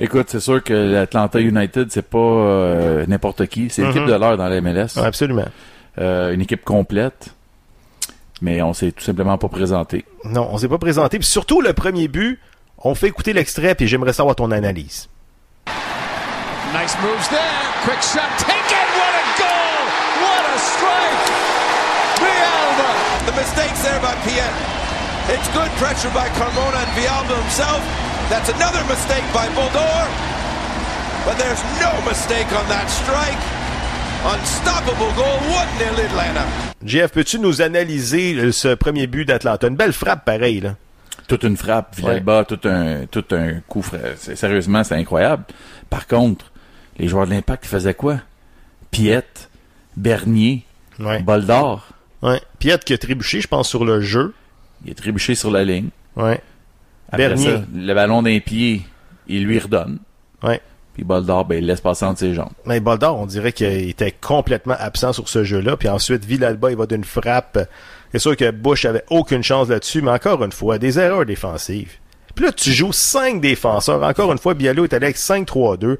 Écoute, 0.00 0.26
c'est 0.28 0.40
sûr 0.40 0.62
que 0.62 0.74
l'Atlanta 0.74 1.40
United, 1.40 1.88
c'est 1.90 2.02
pas 2.08 2.18
euh, 2.18 3.04
n'importe 3.06 3.46
qui. 3.46 3.70
C'est 3.70 3.82
l'équipe 3.82 4.02
Mhm. 4.02 4.08
de 4.08 4.14
l'heure 4.14 4.36
dans 4.36 4.48
la 4.48 4.60
MLS. 4.60 4.96
Ouais, 4.96 5.06
absolument. 5.06 5.46
Une 5.98 6.40
équipe 6.42 6.64
complète. 6.64 7.28
Mais 8.42 8.60
on 8.60 8.74
s'est 8.74 8.92
tout 8.92 9.02
simplement 9.02 9.38
pas 9.38 9.48
présenté. 9.48 10.04
Non, 10.24 10.48
on 10.52 10.58
s'est 10.58 10.68
pas 10.68 10.76
présenté. 10.76 11.18
Puis 11.18 11.26
surtout, 11.26 11.62
le 11.62 11.72
premier 11.72 12.06
but, 12.08 12.38
on 12.86 12.94
fait 12.94 13.08
écouter 13.08 13.32
l'extrait, 13.32 13.74
puis 13.74 13.88
j'aimerais 13.88 14.12
savoir 14.12 14.36
ton 14.36 14.50
analyse. 14.50 15.08
Nice 16.72 16.96
moves 17.02 17.28
there. 17.30 17.66
Quick 17.84 18.02
shot 18.02 18.30
taken. 18.38 18.86
What 18.98 19.14
a 19.14 19.24
goal! 19.38 19.78
What 20.22 20.44
a 20.46 20.58
strike! 20.58 21.24
Villalba. 22.20 22.90
The 23.26 23.34
mistakes 23.34 23.82
there 23.82 24.00
by 24.00 24.14
Piet. 24.22 24.52
It's 25.34 25.48
good 25.50 25.70
pressure 25.82 26.10
by 26.14 26.28
Carmona 26.38 26.78
and 26.78 26.92
Vialba 26.94 27.34
himself. 27.42 27.82
That's 28.30 28.50
another 28.50 28.82
mistake 28.86 29.24
by 29.34 29.48
Buldor. 29.54 30.06
But 31.24 31.38
there's 31.38 31.62
no 31.82 31.90
mistake 32.06 32.46
on 32.54 32.68
that 32.68 32.86
strike. 32.86 33.42
Unstoppable 34.26 35.12
goal, 35.14 35.38
1-0 35.50 36.04
Atlanta. 36.06 36.44
GF, 36.84 37.08
peux-tu 37.10 37.38
nous 37.38 37.62
analyser 37.62 38.34
euh, 38.34 38.52
ce 38.52 38.74
premier 38.74 39.06
but 39.06 39.24
d'Atlanta? 39.24 39.66
Une 39.66 39.76
belle 39.76 39.92
frappe, 39.92 40.24
pareil, 40.24 40.60
là. 40.60 40.76
Toute 41.28 41.42
une 41.42 41.56
frappe, 41.56 41.96
Villalba, 41.96 42.44
tout 42.44 42.60
un 42.64 43.06
tout 43.06 43.24
un 43.32 43.60
coup 43.68 43.84
Sérieusement, 44.16 44.84
c'est 44.84 44.94
incroyable. 44.94 45.44
Par 45.90 46.06
contre, 46.06 46.52
les 46.98 47.08
joueurs 47.08 47.26
de 47.26 47.32
l'Impact 47.32 47.66
faisaient 47.66 47.94
quoi? 47.94 48.20
Piette, 48.90 49.50
Bernier, 49.96 50.64
Ouais. 50.98 51.20
Boldor. 51.22 51.86
Ouais. 52.22 52.40
Piet 52.58 52.78
qui 52.78 52.94
a 52.94 52.98
trébuché, 52.98 53.40
je 53.40 53.48
pense, 53.48 53.68
sur 53.68 53.84
le 53.84 54.00
jeu. 54.00 54.32
Il 54.84 54.90
est 54.90 54.94
trébuché 54.94 55.34
sur 55.34 55.50
la 55.50 55.64
ligne. 55.64 55.88
Ouais. 56.16 56.40
Après 57.08 57.28
Bernier. 57.28 57.44
ça, 57.56 57.62
le 57.74 57.94
ballon 57.94 58.22
d'un 58.22 58.38
pied, 58.40 58.82
il 59.28 59.44
lui 59.44 59.58
redonne. 59.58 59.98
Ouais. 60.42 60.60
Puis 60.96 61.04
Boldor, 61.04 61.44
ben, 61.44 61.58
il 61.58 61.66
laisse 61.66 61.82
passer 61.82 62.06
entre 62.06 62.20
ses 62.20 62.32
jambes. 62.32 62.52
Mais 62.64 62.80
Boldor, 62.80 63.18
on 63.18 63.26
dirait 63.26 63.52
qu'il 63.52 63.90
était 63.90 64.12
complètement 64.12 64.76
absent 64.78 65.12
sur 65.12 65.28
ce 65.28 65.44
jeu-là. 65.44 65.76
Puis 65.76 65.90
ensuite, 65.90 66.24
Villalba, 66.24 66.70
il 66.70 66.76
va 66.78 66.86
d'une 66.86 67.04
frappe. 67.04 67.58
C'est 68.12 68.18
sûr 68.18 68.34
que 68.34 68.50
Bush 68.50 68.86
avait 68.86 69.04
aucune 69.10 69.42
chance 69.42 69.68
là-dessus, 69.68 70.00
mais 70.00 70.12
encore 70.12 70.42
une 70.42 70.52
fois, 70.52 70.78
des 70.78 70.98
erreurs 70.98 71.26
défensives. 71.26 71.92
Puis 72.34 72.46
là, 72.46 72.52
tu 72.52 72.72
joues 72.72 72.94
cinq 72.94 73.42
défenseurs. 73.42 74.02
Encore 74.02 74.32
une 74.32 74.38
fois, 74.38 74.54
Bialo 74.54 74.84
est 74.84 74.94
allé 74.94 75.04
avec 75.04 75.18
5-3-2. 75.18 75.98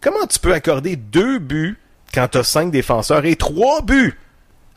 Comment 0.00 0.26
tu 0.26 0.38
peux 0.38 0.54
accorder 0.54 0.96
deux 0.96 1.38
buts 1.38 1.76
quand 2.14 2.28
t'as 2.30 2.42
cinq 2.42 2.70
défenseurs 2.70 3.26
et 3.26 3.36
trois 3.36 3.82
buts 3.82 4.18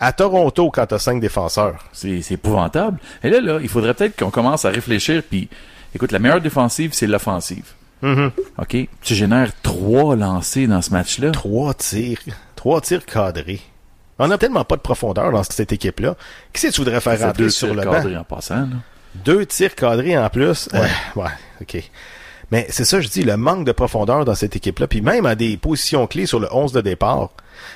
à 0.01 0.11
Toronto 0.11 0.69
quand 0.69 0.87
t'as 0.87 0.99
cinq 0.99 1.21
défenseurs? 1.21 1.85
C'est 1.93 2.21
c'est 2.21 2.33
épouvantable. 2.33 2.99
Et 3.23 3.29
là, 3.29 3.39
là, 3.39 3.59
il 3.61 3.69
faudrait 3.69 3.93
peut-être 3.93 4.17
qu'on 4.19 4.31
commence 4.31 4.65
à 4.65 4.69
réfléchir. 4.69 5.23
Puis, 5.23 5.47
écoute, 5.95 6.11
la 6.11 6.19
meilleure 6.19 6.41
défensive, 6.41 6.91
c'est 6.91 7.07
l'offensive. 7.07 7.71
Mhm. 8.01 8.31
OK? 8.57 8.77
Tu 9.01 9.15
génères 9.15 9.51
trois 9.63 10.15
lancers 10.15 10.67
dans 10.67 10.81
ce 10.81 10.91
match-là? 10.91 11.31
Trois 11.31 11.73
tirs. 11.73 12.19
Trois 12.55 12.81
tirs 12.81 13.05
cadrés. 13.05 13.61
On 14.19 14.27
n'a 14.27 14.37
tellement 14.37 14.63
pas 14.63 14.75
de 14.75 14.81
profondeur 14.81 15.31
dans 15.31 15.43
cette 15.43 15.71
équipe-là. 15.73 16.15
Qui 16.53 16.61
c'est 16.61 16.69
que 16.69 16.73
tu 16.73 16.81
voudrais 16.81 17.01
faire 17.01 17.33
deux 17.33 17.49
sur 17.49 17.67
tirs 17.69 17.75
le 17.75 17.83
banc? 17.83 17.91
cadrés 17.91 18.17
en 18.17 18.23
passant. 18.23 18.61
là. 18.61 18.67
Deux 19.15 19.45
tirs 19.45 19.75
cadrés 19.75 20.17
en 20.17 20.29
plus? 20.29 20.69
Ouais, 20.73 20.89
ouais 21.15 21.31
ok. 21.61 21.83
Mais 22.51 22.67
c'est 22.69 22.85
ça, 22.85 23.01
je 23.01 23.07
dis, 23.07 23.23
le 23.23 23.37
manque 23.37 23.65
de 23.65 23.71
profondeur 23.71 24.23
dans 24.23 24.35
cette 24.35 24.55
équipe-là, 24.55 24.87
puis 24.87 25.01
même 25.01 25.25
à 25.25 25.35
des 25.35 25.57
positions 25.57 26.05
clés 26.05 26.27
sur 26.27 26.39
le 26.39 26.47
11 26.53 26.73
de 26.73 26.81
départ. 26.81 27.31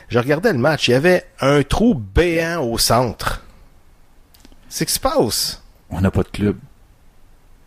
Je 0.09 0.19
regardais 0.19 0.53
le 0.53 0.59
match, 0.59 0.87
il 0.87 0.91
y 0.91 0.93
avait 0.93 1.25
un 1.41 1.63
trou 1.63 1.95
béant 1.95 2.61
au 2.63 2.77
centre. 2.77 3.43
C'est 4.69 4.79
ce 4.79 4.85
qui 4.85 4.93
se 4.93 4.99
passe. 4.99 5.63
On 5.89 6.01
n'a 6.01 6.11
pas 6.11 6.21
de 6.23 6.27
club. 6.29 6.55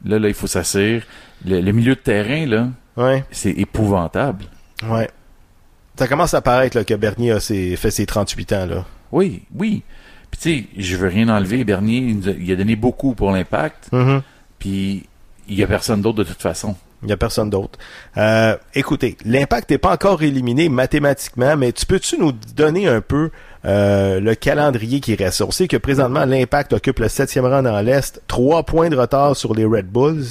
Là, 0.04 0.18
là, 0.18 0.28
il 0.28 0.34
faut 0.34 0.46
s'assurer. 0.46 1.02
Le, 1.46 1.60
le 1.60 1.72
milieu 1.72 1.94
de 1.94 2.00
terrain, 2.00 2.46
là, 2.46 2.68
Ouais. 2.96 3.24
c'est 3.30 3.50
épouvantable. 3.52 4.44
Ouais. 4.88 5.08
Ça 5.96 6.08
commence 6.08 6.34
à 6.34 6.40
paraître 6.40 6.76
là, 6.76 6.84
que 6.84 6.94
Bernier 6.94 7.32
a 7.32 7.40
ses- 7.40 7.76
fait 7.76 7.90
ses 7.90 8.06
38 8.06 8.52
ans. 8.52 8.66
là. 8.66 8.84
Oui, 9.12 9.42
oui. 9.54 9.82
Puis 10.30 10.40
tu 10.40 10.58
sais, 10.60 10.66
je 10.82 10.96
veux 10.96 11.08
rien 11.08 11.28
enlever. 11.28 11.64
Bernier, 11.64 11.98
il, 11.98 12.28
a, 12.28 12.32
il 12.32 12.50
a 12.52 12.56
donné 12.56 12.76
beaucoup 12.76 13.14
pour 13.14 13.30
l'impact. 13.30 13.90
Mhm. 13.92 14.22
Puis 14.58 15.04
il 15.48 15.54
y 15.58 15.62
a 15.62 15.66
personne 15.66 16.00
d'autre 16.00 16.18
de 16.18 16.24
toute 16.24 16.40
façon. 16.40 16.76
Il 17.02 17.06
n'y 17.06 17.12
a 17.12 17.16
personne 17.16 17.50
d'autre. 17.50 17.78
Euh, 18.16 18.56
écoutez, 18.74 19.16
l'impact 19.24 19.70
n'est 19.70 19.78
pas 19.78 19.92
encore 19.92 20.22
éliminé 20.22 20.68
mathématiquement, 20.68 21.56
mais 21.56 21.72
tu 21.72 21.84
peux-tu 21.84 22.16
nous 22.18 22.32
donner 22.54 22.86
un 22.86 23.00
peu 23.00 23.30
euh, 23.64 24.20
le 24.20 24.34
calendrier 24.36 25.00
qui 25.00 25.14
reste? 25.16 25.40
On 25.42 25.50
sait 25.50 25.66
que 25.66 25.76
présentement, 25.76 26.24
l'impact 26.24 26.72
occupe 26.72 27.00
le 27.00 27.08
septième 27.08 27.44
rang 27.46 27.62
dans 27.62 27.80
l'Est, 27.80 28.22
trois 28.28 28.62
points 28.62 28.88
de 28.88 28.96
retard 28.96 29.34
sur 29.36 29.52
les 29.54 29.64
Red 29.64 29.86
Bulls, 29.86 30.24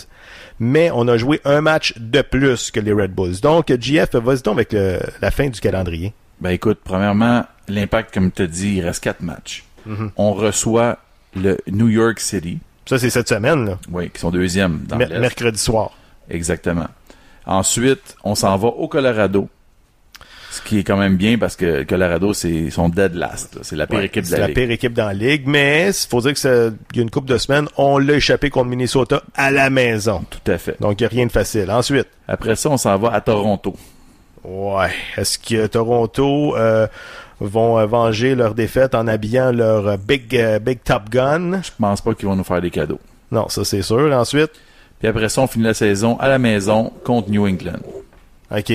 mais 0.60 0.92
on 0.94 1.08
a 1.10 1.18
joué 1.18 1.42
un 1.44 1.60
match 1.62 1.94
de 1.98 2.22
plus 2.22 2.72
que 2.72 2.80
les 2.80 2.94
Red 2.94 3.14
Bulls. 3.14 3.42
Donc, 3.42 3.74
JF, 3.78 4.16
vas-y 4.16 4.42
donc 4.42 4.56
avec 4.56 4.72
le- 4.74 5.00
la 5.22 5.32
fin 5.32 5.50
du 5.50 5.60
calendrier. 5.60 6.14
Ben 6.40 6.52
écoute, 6.52 6.80
premièrement, 6.84 7.46
l'impact, 7.68 8.14
comme 8.14 8.32
tu 8.32 8.44
as 8.44 8.48
dit, 8.48 8.76
il 8.78 8.82
reste 8.86 9.04
quatre 9.04 9.22
matchs. 9.22 9.64
Mhm. 9.86 10.12
On 10.16 10.34
reçoit 10.34 11.00
le 11.36 11.58
New 11.68 11.90
York 11.90 12.20
City. 12.20 12.60
Ça, 12.86 12.98
c'est 12.98 13.10
cette 13.10 13.30
semaine, 13.30 13.66
là. 13.66 13.78
Oui, 13.92 14.10
qui 14.10 14.20
sont 14.20 14.32
deuxième 14.32 14.84
dans 14.88 14.98
Mer- 14.98 15.20
mercredi 15.20 15.60
soir. 15.60 15.92
Exactement. 16.32 16.88
Ensuite, 17.46 18.16
on 18.24 18.36
s'en 18.36 18.56
va 18.58 18.68
au 18.70 18.88
Colorado. 18.88 19.48
Ce 20.52 20.62
qui 20.62 20.80
est 20.80 20.84
quand 20.84 20.98
même 20.98 21.16
bien 21.16 21.38
parce 21.38 21.56
que 21.56 21.84
Colorado, 21.84 22.34
c'est 22.34 22.70
son 22.72 22.90
dead 22.90 23.16
last. 23.16 23.58
C'est 23.62 23.78
la 23.78 23.88
pire 23.88 24.00
Ouais, 24.00 24.06
équipe 24.08 24.24
de 24.24 24.28
c'est 24.28 24.36
la, 24.36 24.42
la 24.42 24.48
ligue. 24.48 24.56
pire 24.58 24.72
équipe 24.72 24.94
dans 24.94 25.06
la 25.08 25.14
ligue, 25.14 25.44
mais 25.48 25.88
il 25.90 26.08
faut 26.10 26.20
dire 26.22 26.34
que 26.34 26.40
ça- 26.40 26.68
il 26.92 26.98
y 26.98 27.00
a 27.00 27.04
une 27.04 27.10
couple 27.10 27.30
de 27.32 27.38
semaines, 27.38 27.68
on 27.78 27.98
l'a 27.98 28.16
échappé 28.16 28.50
contre 28.50 28.68
Minnesota 28.68 29.24
à 29.36 29.50
la 29.50 29.70
maison. 29.70 30.24
Tout 30.30 30.52
à 30.52 30.58
fait. 30.58 30.76
Donc, 30.82 31.00
il 31.00 31.04
n'y 31.04 31.08
a 31.08 31.10
rien 31.10 31.26
de 31.26 31.32
facile. 31.32 31.72
Ensuite, 31.72 32.08
Après 32.28 32.56
ça, 32.58 32.70
on 32.70 32.76
s'en 32.78 32.98
va 32.98 33.14
à 33.14 33.22
Toronto. 33.22 33.76
Ouais. 34.44 34.92
Est-ce 35.18 35.40
que 35.40 35.68
Toronto 35.68 36.58
euh, 36.58 36.88
vont 37.40 37.80
euh, 37.80 37.86
venger 37.86 38.36
leur 38.36 38.54
défaite 38.54 38.94
en 38.94 39.08
habillant 39.08 39.52
leur 39.54 39.88
euh, 39.88 39.98
big, 39.98 40.38
big 40.62 40.80
Top 40.84 41.10
Gun? 41.10 41.62
Je 41.64 41.70
pense 41.80 42.02
pas 42.02 42.14
qu'ils 42.14 42.28
vont 42.28 42.36
nous 42.36 42.44
faire 42.44 42.62
des 42.62 42.72
cadeaux. 42.72 43.00
Non, 43.32 43.48
ça 43.48 43.64
c'est 43.64 43.82
sûr. 43.84 44.12
Ensuite, 44.14 44.52
Puis 45.02 45.08
après 45.08 45.30
ça, 45.30 45.42
on 45.42 45.48
finit 45.48 45.66
la 45.66 45.74
saison 45.74 46.16
à 46.20 46.28
la 46.28 46.38
maison 46.38 46.94
contre 47.04 47.32
New 47.32 47.48
England. 47.48 47.80
OK. 48.56 48.72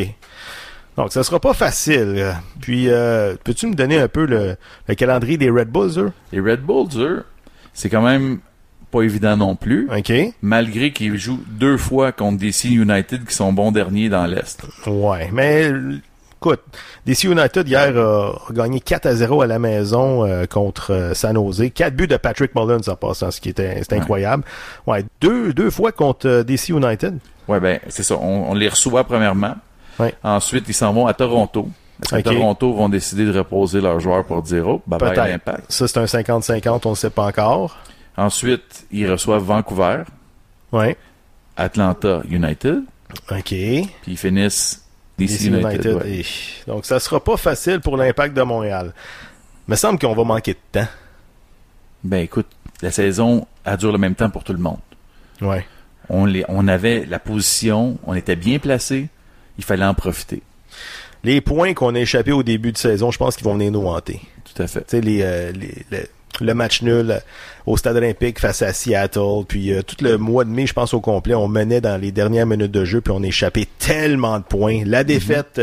Donc, 0.96 1.12
ça 1.12 1.22
sera 1.22 1.38
pas 1.38 1.54
facile. 1.54 2.34
Puis, 2.60 2.88
euh, 2.88 3.36
peux-tu 3.44 3.68
me 3.68 3.74
donner 3.74 3.98
un 3.98 4.08
peu 4.08 4.26
le, 4.26 4.56
le 4.88 4.94
calendrier 4.96 5.36
des 5.38 5.50
Red 5.50 5.68
Bulls, 5.68 5.98
eux? 5.98 6.12
Les 6.32 6.40
Red 6.40 6.62
Bulls, 6.62 7.00
eux, 7.00 7.24
c'est 7.74 7.88
quand 7.88 8.02
même 8.02 8.40
pas 8.90 9.02
évident 9.02 9.36
non 9.36 9.54
plus. 9.54 9.88
OK. 9.96 10.12
Malgré 10.42 10.92
qu'ils 10.92 11.16
jouent 11.16 11.44
deux 11.46 11.76
fois 11.76 12.10
contre 12.10 12.38
DC 12.38 12.64
United 12.64 13.24
qui 13.24 13.34
sont 13.34 13.52
bons 13.52 13.70
derniers 13.70 14.08
dans 14.08 14.26
l'Est. 14.26 14.64
Ouais, 14.86 15.30
mais 15.32 15.70
écoute, 16.46 16.60
DC 17.06 17.24
United 17.24 17.68
hier 17.68 17.96
a, 17.96 18.30
a 18.48 18.52
gagné 18.52 18.80
4 18.80 19.06
à 19.06 19.14
0 19.14 19.42
à 19.42 19.46
la 19.46 19.58
maison 19.58 20.24
euh, 20.24 20.46
contre 20.46 20.92
euh, 20.92 21.14
San 21.14 21.34
Jose. 21.34 21.70
4 21.74 21.94
buts 21.94 22.06
de 22.06 22.16
Patrick 22.16 22.54
Mullins 22.54 22.80
en 22.88 22.96
passant, 22.96 23.30
ce 23.30 23.40
qui 23.40 23.48
était 23.48 23.82
c'est 23.82 23.94
incroyable. 23.94 24.44
Ouais, 24.86 25.04
deux, 25.20 25.52
deux 25.52 25.70
fois 25.70 25.92
contre 25.92 26.28
euh, 26.28 26.42
DC 26.44 26.70
United. 26.70 27.18
Ouais, 27.48 27.60
ben, 27.60 27.80
c'est 27.88 28.02
ça. 28.02 28.16
On, 28.16 28.50
on 28.50 28.54
les 28.54 28.68
reçoit 28.68 29.04
premièrement. 29.04 29.54
Ouais. 29.98 30.14
Ensuite, 30.22 30.64
ils 30.68 30.74
s'en 30.74 30.92
vont 30.92 31.06
à 31.06 31.14
Toronto. 31.14 31.68
Parce 32.00 32.22
que 32.22 32.28
Ok. 32.28 32.34
Toronto 32.34 32.72
vont 32.74 32.88
décider 32.88 33.24
de 33.24 33.36
reposer 33.38 33.80
leurs 33.80 34.00
joueurs 34.00 34.24
pour 34.24 34.42
dire, 34.42 34.68
oh, 34.68 34.82
bye 34.86 34.98
bye 34.98 35.14
Peut-être. 35.14 35.28
l'impact. 35.28 35.72
Ça, 35.72 35.88
c'est 35.88 35.98
un 35.98 36.04
50-50, 36.04 36.80
on 36.84 36.90
ne 36.90 36.94
sait 36.94 37.10
pas 37.10 37.24
encore. 37.26 37.76
Ensuite, 38.16 38.86
ils 38.90 39.10
reçoivent 39.10 39.42
Vancouver. 39.44 40.02
Ouais. 40.72 40.96
Atlanta 41.56 42.20
United. 42.28 42.82
OK. 43.30 43.44
Puis 43.48 43.88
ils 44.06 44.16
finissent 44.18 44.85
DC, 45.18 45.28
DC 45.28 45.44
United. 45.46 45.72
United. 45.72 45.94
ouais. 45.94 46.10
Et- 46.20 46.26
Donc, 46.66 46.84
ça 46.86 47.00
sera 47.00 47.22
pas 47.22 47.36
facile 47.36 47.80
pour 47.80 47.96
l'impact 47.96 48.34
de 48.36 48.42
Montréal. 48.42 48.92
Me 49.68 49.76
semble 49.76 49.98
qu'on 49.98 50.14
va 50.14 50.24
manquer 50.24 50.52
de 50.54 50.58
temps. 50.80 50.88
Ben 52.04 52.18
écoute, 52.18 52.46
la 52.82 52.90
saison, 52.90 53.46
elle 53.64 53.76
dure 53.78 53.92
le 53.92 53.98
même 53.98 54.14
temps 54.14 54.30
pour 54.30 54.44
tout 54.44 54.52
le 54.52 54.58
monde. 54.58 54.78
Ouais. 55.40 55.66
On, 56.08 56.24
les, 56.24 56.44
on 56.48 56.68
avait 56.68 57.04
la 57.06 57.18
position, 57.18 57.98
on 58.06 58.14
était 58.14 58.36
bien 58.36 58.58
placé, 58.58 59.08
il 59.58 59.64
fallait 59.64 59.84
en 59.84 59.94
profiter. 59.94 60.42
Les 61.24 61.40
points 61.40 61.74
qu'on 61.74 61.94
a 61.96 61.98
échappés 61.98 62.30
au 62.32 62.44
début 62.44 62.70
de 62.70 62.78
saison, 62.78 63.10
je 63.10 63.18
pense 63.18 63.34
qu'ils 63.36 63.44
vont 63.44 63.54
venir 63.54 63.72
nous 63.72 63.86
hanter. 63.86 64.20
Tout 64.44 64.62
à 64.62 64.66
fait. 64.68 64.82
Tu 64.82 64.90
sais, 64.90 65.00
les, 65.00 65.22
euh, 65.22 65.50
les- 65.52 65.84
le- 65.90 66.06
le 66.40 66.52
match 66.54 66.82
nul 66.82 67.10
euh, 67.10 67.18
au 67.66 67.76
Stade 67.76 67.96
olympique 67.96 68.38
face 68.38 68.62
à 68.62 68.72
Seattle, 68.72 69.44
puis 69.48 69.72
euh, 69.72 69.82
tout 69.82 69.96
le 70.04 70.18
mois 70.18 70.44
de 70.44 70.50
mai, 70.50 70.66
je 70.66 70.74
pense 70.74 70.92
au 70.92 71.00
complet, 71.00 71.34
on 71.34 71.48
menait 71.48 71.80
dans 71.80 72.00
les 72.00 72.12
dernières 72.12 72.46
minutes 72.46 72.72
de 72.72 72.84
jeu, 72.84 73.00
puis 73.00 73.12
on 73.16 73.22
a 73.22 73.26
échappé 73.26 73.66
tellement 73.78 74.38
de 74.38 74.44
points. 74.44 74.82
La 74.84 75.02
défaite 75.04 75.60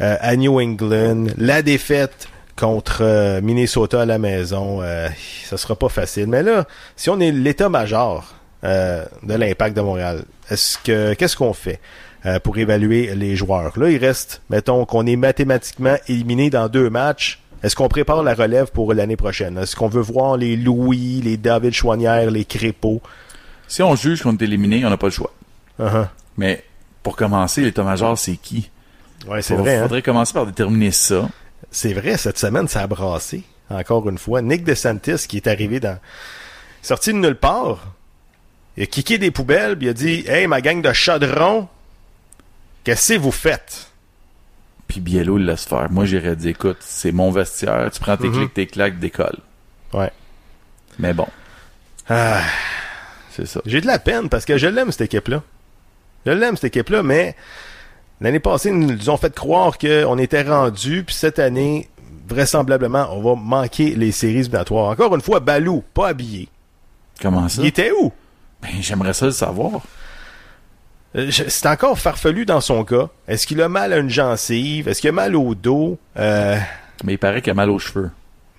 euh, 0.00 0.16
à 0.20 0.36
New 0.36 0.60
England, 0.60 1.26
la 1.36 1.62
défaite 1.62 2.28
contre 2.56 2.98
euh, 3.00 3.40
Minnesota 3.40 4.02
à 4.02 4.06
la 4.06 4.18
maison, 4.18 4.80
euh, 4.82 5.08
ça 5.44 5.56
sera 5.56 5.74
pas 5.74 5.88
facile. 5.88 6.28
Mais 6.28 6.42
là, 6.44 6.66
si 6.94 7.10
on 7.10 7.18
est 7.18 7.32
l'état-major 7.32 8.34
euh, 8.62 9.04
de 9.24 9.34
l'impact 9.34 9.76
de 9.76 9.82
Montréal, 9.82 10.24
est-ce 10.48 10.78
que 10.78 11.14
qu'est-ce 11.14 11.36
qu'on 11.36 11.52
fait 11.54 11.80
euh, 12.26 12.38
pour 12.38 12.56
évaluer 12.56 13.14
les 13.16 13.34
joueurs? 13.34 13.76
Là, 13.76 13.90
il 13.90 13.98
reste, 13.98 14.40
mettons, 14.50 14.84
qu'on 14.84 15.04
est 15.06 15.16
mathématiquement 15.16 15.96
éliminé 16.06 16.48
dans 16.50 16.68
deux 16.68 16.90
matchs. 16.90 17.40
Est-ce 17.64 17.76
qu'on 17.76 17.88
prépare 17.88 18.22
la 18.22 18.34
relève 18.34 18.70
pour 18.72 18.92
l'année 18.92 19.16
prochaine? 19.16 19.56
Est-ce 19.56 19.74
qu'on 19.74 19.88
veut 19.88 20.02
voir 20.02 20.36
les 20.36 20.54
Louis, 20.54 21.22
les 21.22 21.38
David 21.38 21.72
Chouanière, 21.72 22.30
les 22.30 22.44
Crépeaux? 22.44 23.00
Si 23.68 23.82
on 23.82 23.96
juge 23.96 24.22
qu'on 24.22 24.36
est 24.36 24.42
éliminé, 24.42 24.84
on 24.84 24.90
n'a 24.90 24.98
pas 24.98 25.06
le 25.06 25.12
choix. 25.12 25.32
Uh-huh. 25.80 26.06
Mais 26.36 26.62
pour 27.02 27.16
commencer, 27.16 27.62
l'état-major, 27.62 28.18
c'est 28.18 28.36
qui? 28.36 28.70
Ouais, 29.26 29.40
c'est 29.40 29.54
vrai. 29.54 29.76
hein? 29.76 29.82
faudrait 29.84 30.02
commencer 30.02 30.34
par 30.34 30.44
déterminer 30.44 30.90
ça. 30.90 31.26
C'est 31.70 31.94
vrai, 31.94 32.18
cette 32.18 32.36
semaine, 32.36 32.68
ça 32.68 32.82
a 32.82 32.86
brassé. 32.86 33.44
Encore 33.70 34.06
une 34.10 34.18
fois. 34.18 34.42
Nick 34.42 34.62
DeSantis, 34.62 35.26
qui 35.26 35.38
est 35.38 35.46
arrivé 35.46 35.80
dans... 35.80 35.98
Sorti 36.82 37.14
de 37.14 37.18
nulle 37.18 37.34
part. 37.34 37.94
Il 38.76 38.82
a 38.82 38.86
kické 38.86 39.16
des 39.16 39.30
poubelles, 39.30 39.78
puis 39.78 39.86
il 39.86 39.90
a 39.90 39.94
dit 39.94 40.24
«Hey, 40.28 40.46
ma 40.46 40.60
gang 40.60 40.82
de 40.82 40.92
chaudron, 40.92 41.66
qu'est-ce 42.84 43.14
que 43.14 43.18
vous 43.18 43.32
faites? 43.32 43.88
Puis 44.94 45.00
Biello 45.00 45.38
le 45.38 45.44
laisse 45.46 45.64
faire. 45.64 45.90
Moi, 45.90 46.04
j'irais 46.04 46.36
dire, 46.36 46.50
écoute, 46.50 46.76
c'est 46.78 47.10
mon 47.10 47.32
vestiaire, 47.32 47.90
tu 47.92 47.98
prends 47.98 48.16
tes 48.16 48.28
Mhm. 48.28 48.34
clics, 48.34 48.54
tes 48.54 48.66
claques, 48.68 49.00
décolle.» 49.00 49.38
Ouais. 49.92 50.12
Mais 51.00 51.12
bon, 51.12 51.26
Ah, 52.08 52.42
c'est 53.32 53.44
ça. 53.46 53.60
J'ai 53.66 53.80
de 53.80 53.86
la 53.88 53.98
peine 53.98 54.28
parce 54.28 54.44
que 54.44 54.56
je 54.56 54.68
l'aime, 54.68 54.92
cette 54.92 55.00
équipe-là. 55.12 55.42
Je 56.26 56.30
l'aime, 56.30 56.54
cette 56.54 56.76
équipe-là, 56.76 57.02
mais 57.02 57.34
l'année 58.20 58.38
passée, 58.38 58.68
ils 58.68 58.78
nous 58.78 59.10
ont 59.10 59.16
fait 59.16 59.34
croire 59.34 59.78
qu'on 59.78 60.16
était 60.18 60.42
rendu, 60.42 61.02
puis 61.02 61.14
cette 61.16 61.40
année, 61.40 61.88
vraisemblablement, 62.28 63.08
on 63.10 63.20
va 63.20 63.34
manquer 63.34 63.96
les 63.96 64.12
séries 64.12 64.38
éliminatoires. 64.40 64.90
Encore 64.90 65.12
une 65.16 65.22
fois, 65.22 65.40
Balou, 65.40 65.82
pas 65.92 66.08
habillé. 66.08 66.48
Comment 67.20 67.48
ça? 67.48 67.62
Il 67.62 67.66
était 67.66 67.90
où? 67.90 68.12
Ben, 68.62 68.70
j'aimerais 68.80 69.12
ça 69.14 69.26
le 69.26 69.32
savoir. 69.32 69.80
Euh, 71.16 71.30
C'est 71.30 71.66
encore 71.68 71.98
farfelu 71.98 72.44
dans 72.44 72.60
son 72.60 72.84
cas. 72.84 73.08
Est-ce 73.28 73.46
qu'il 73.46 73.60
a 73.62 73.68
mal 73.68 73.92
à 73.92 73.98
une 73.98 74.10
gencive? 74.10 74.88
Est-ce 74.88 75.00
qu'il 75.00 75.10
a 75.10 75.12
mal 75.12 75.36
au 75.36 75.54
dos? 75.54 75.98
Euh, 76.16 76.56
Mais 77.04 77.14
il 77.14 77.18
paraît 77.18 77.40
qu'il 77.42 77.50
a 77.50 77.54
mal 77.54 77.70
aux 77.70 77.78
cheveux. 77.78 78.10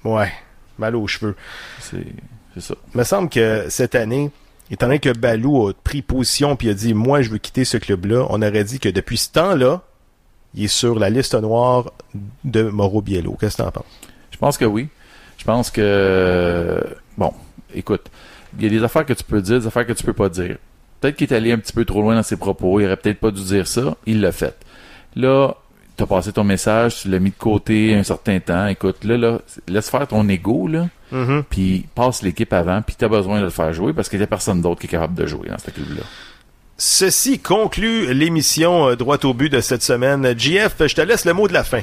ouais, 0.03 0.31
mal 0.77 0.95
aux 0.95 1.07
cheveux. 1.07 1.35
C'est 1.79 2.05
c'est 2.53 2.61
ça. 2.61 2.75
Il 2.93 2.97
me 2.99 3.03
semble 3.03 3.29
que 3.29 3.65
cette 3.69 3.95
année, 3.95 4.31
étant 4.71 4.85
donné 4.87 4.99
que 4.99 5.09
Balou 5.09 5.67
a 5.67 5.73
pris 5.73 6.01
position 6.01 6.55
puis 6.55 6.69
a 6.69 6.73
dit 6.73 6.93
moi 6.93 7.21
je 7.21 7.29
veux 7.29 7.37
quitter 7.37 7.65
ce 7.65 7.75
club-là, 7.77 8.25
on 8.29 8.41
aurait 8.41 8.63
dit 8.63 8.79
que 8.79 8.87
depuis 8.89 9.17
ce 9.17 9.29
temps-là, 9.33 9.81
il 10.53 10.63
est 10.63 10.67
sur 10.69 10.97
la 10.97 11.09
liste 11.09 11.35
noire 11.35 11.91
de 12.45 12.63
Mauro 12.63 13.01
Biello. 13.01 13.35
Qu'est-ce 13.39 13.57
que 13.57 13.63
t'en 13.63 13.71
penses? 13.71 13.85
Je 14.31 14.37
pense 14.37 14.57
que 14.57 14.63
oui. 14.65 14.87
Je 15.37 15.43
pense 15.43 15.69
que 15.69 16.81
bon, 17.17 17.33
écoute, 17.73 18.09
il 18.57 18.63
y 18.63 18.67
a 18.67 18.69
des 18.69 18.83
affaires 18.85 19.05
que 19.05 19.11
tu 19.13 19.23
peux 19.25 19.41
dire, 19.41 19.59
des 19.59 19.67
affaires 19.67 19.85
que 19.85 19.91
tu 19.93 20.03
peux 20.05 20.13
pas 20.13 20.29
dire. 20.29 20.57
Peut-être 21.01 21.15
qu'il 21.17 21.27
est 21.31 21.35
allé 21.35 21.51
un 21.51 21.57
petit 21.57 21.73
peu 21.73 21.85
trop 21.85 22.01
loin 22.01 22.15
dans 22.15 22.23
ses 22.23 22.37
propos, 22.37 22.79
il 22.79 22.85
aurait 22.85 22.97
peut-être 22.97 23.19
pas 23.19 23.31
dû 23.31 23.43
dire 23.43 23.67
ça, 23.67 23.95
il 24.05 24.21
l'a 24.21 24.31
fait. 24.31 24.55
Là, 25.15 25.53
tu 25.97 26.03
as 26.03 26.07
passé 26.07 26.31
ton 26.33 26.43
message, 26.43 27.01
tu 27.01 27.09
l'as 27.09 27.19
mis 27.19 27.29
de 27.29 27.35
côté 27.37 27.95
un 27.95 28.03
certain 28.03 28.39
temps. 28.39 28.67
Écoute, 28.67 29.03
là, 29.03 29.17
là, 29.17 29.39
laisse 29.67 29.89
faire 29.89 30.07
ton 30.07 30.27
ego, 30.27 30.67
là, 30.67 30.87
Mhm. 31.11 31.43
puis 31.49 31.85
passe 31.95 32.21
l'équipe 32.23 32.51
avant, 32.51 32.81
puis 32.81 32.95
tu 32.97 33.05
as 33.05 33.07
besoin 33.09 33.39
de 33.39 33.45
le 33.45 33.49
faire 33.51 33.71
jouer 33.73 33.93
parce 33.93 34.09
qu'il 34.09 34.17
n'y 34.19 34.23
a 34.23 34.27
personne 34.27 34.61
d'autre 34.61 34.81
qui 34.81 34.87
est 34.87 34.89
capable 34.89 35.13
de 35.15 35.25
jouer 35.27 35.49
dans 35.49 35.57
cette 35.57 35.75
club-là. 35.75 36.01
Ceci 36.77 37.39
conclut 37.39 38.13
l'émission 38.13 38.89
euh, 38.89 38.95
Droit 38.97 39.23
au 39.23 39.33
but 39.33 39.49
de 39.49 39.61
cette 39.61 39.83
semaine. 39.83 40.33
JF, 40.37 40.75
je 40.85 40.95
te 40.95 41.01
laisse 41.01 41.23
le 41.25 41.33
mot 41.33 41.47
de 41.47 41.53
la 41.53 41.63
fin. 41.63 41.81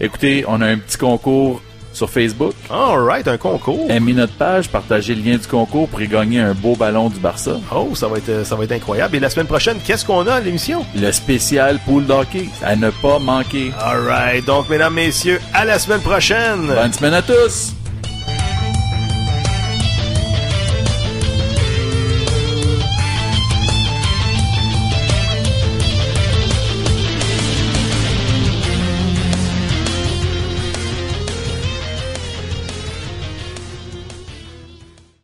Écoutez, 0.00 0.44
on 0.48 0.60
a 0.60 0.66
un 0.66 0.78
petit 0.78 0.98
concours 0.98 1.62
sur 1.92 2.10
Facebook. 2.10 2.54
Alright, 2.70 3.28
un 3.28 3.36
concours. 3.36 3.86
Aimez 3.90 4.12
notre 4.12 4.34
page, 4.34 4.68
partagez 4.68 5.14
le 5.14 5.22
lien 5.22 5.36
du 5.36 5.46
concours 5.46 5.88
pour 5.88 6.00
y 6.00 6.08
gagner 6.08 6.40
un 6.40 6.54
beau 6.54 6.74
ballon 6.76 7.08
du 7.08 7.20
Barça. 7.20 7.58
Oh, 7.74 7.94
ça 7.94 8.08
va 8.08 8.18
être, 8.18 8.44
ça 8.44 8.56
va 8.56 8.64
être 8.64 8.72
incroyable. 8.72 9.16
Et 9.16 9.20
la 9.20 9.30
semaine 9.30 9.46
prochaine, 9.46 9.78
qu'est-ce 9.84 10.04
qu'on 10.04 10.26
a 10.26 10.34
à 10.34 10.40
l'émission? 10.40 10.84
Le 10.94 11.12
spécial 11.12 11.78
pool 11.84 12.06
d'hockey, 12.06 12.48
à 12.62 12.76
ne 12.76 12.90
pas 12.90 13.18
manquer. 13.18 13.72
Alright, 13.80 14.44
donc 14.44 14.68
mesdames, 14.68 14.94
messieurs, 14.94 15.40
à 15.54 15.64
la 15.64 15.78
semaine 15.78 16.00
prochaine. 16.00 16.66
Bonne 16.66 16.92
semaine 16.92 17.14
à 17.14 17.22
tous! 17.22 17.74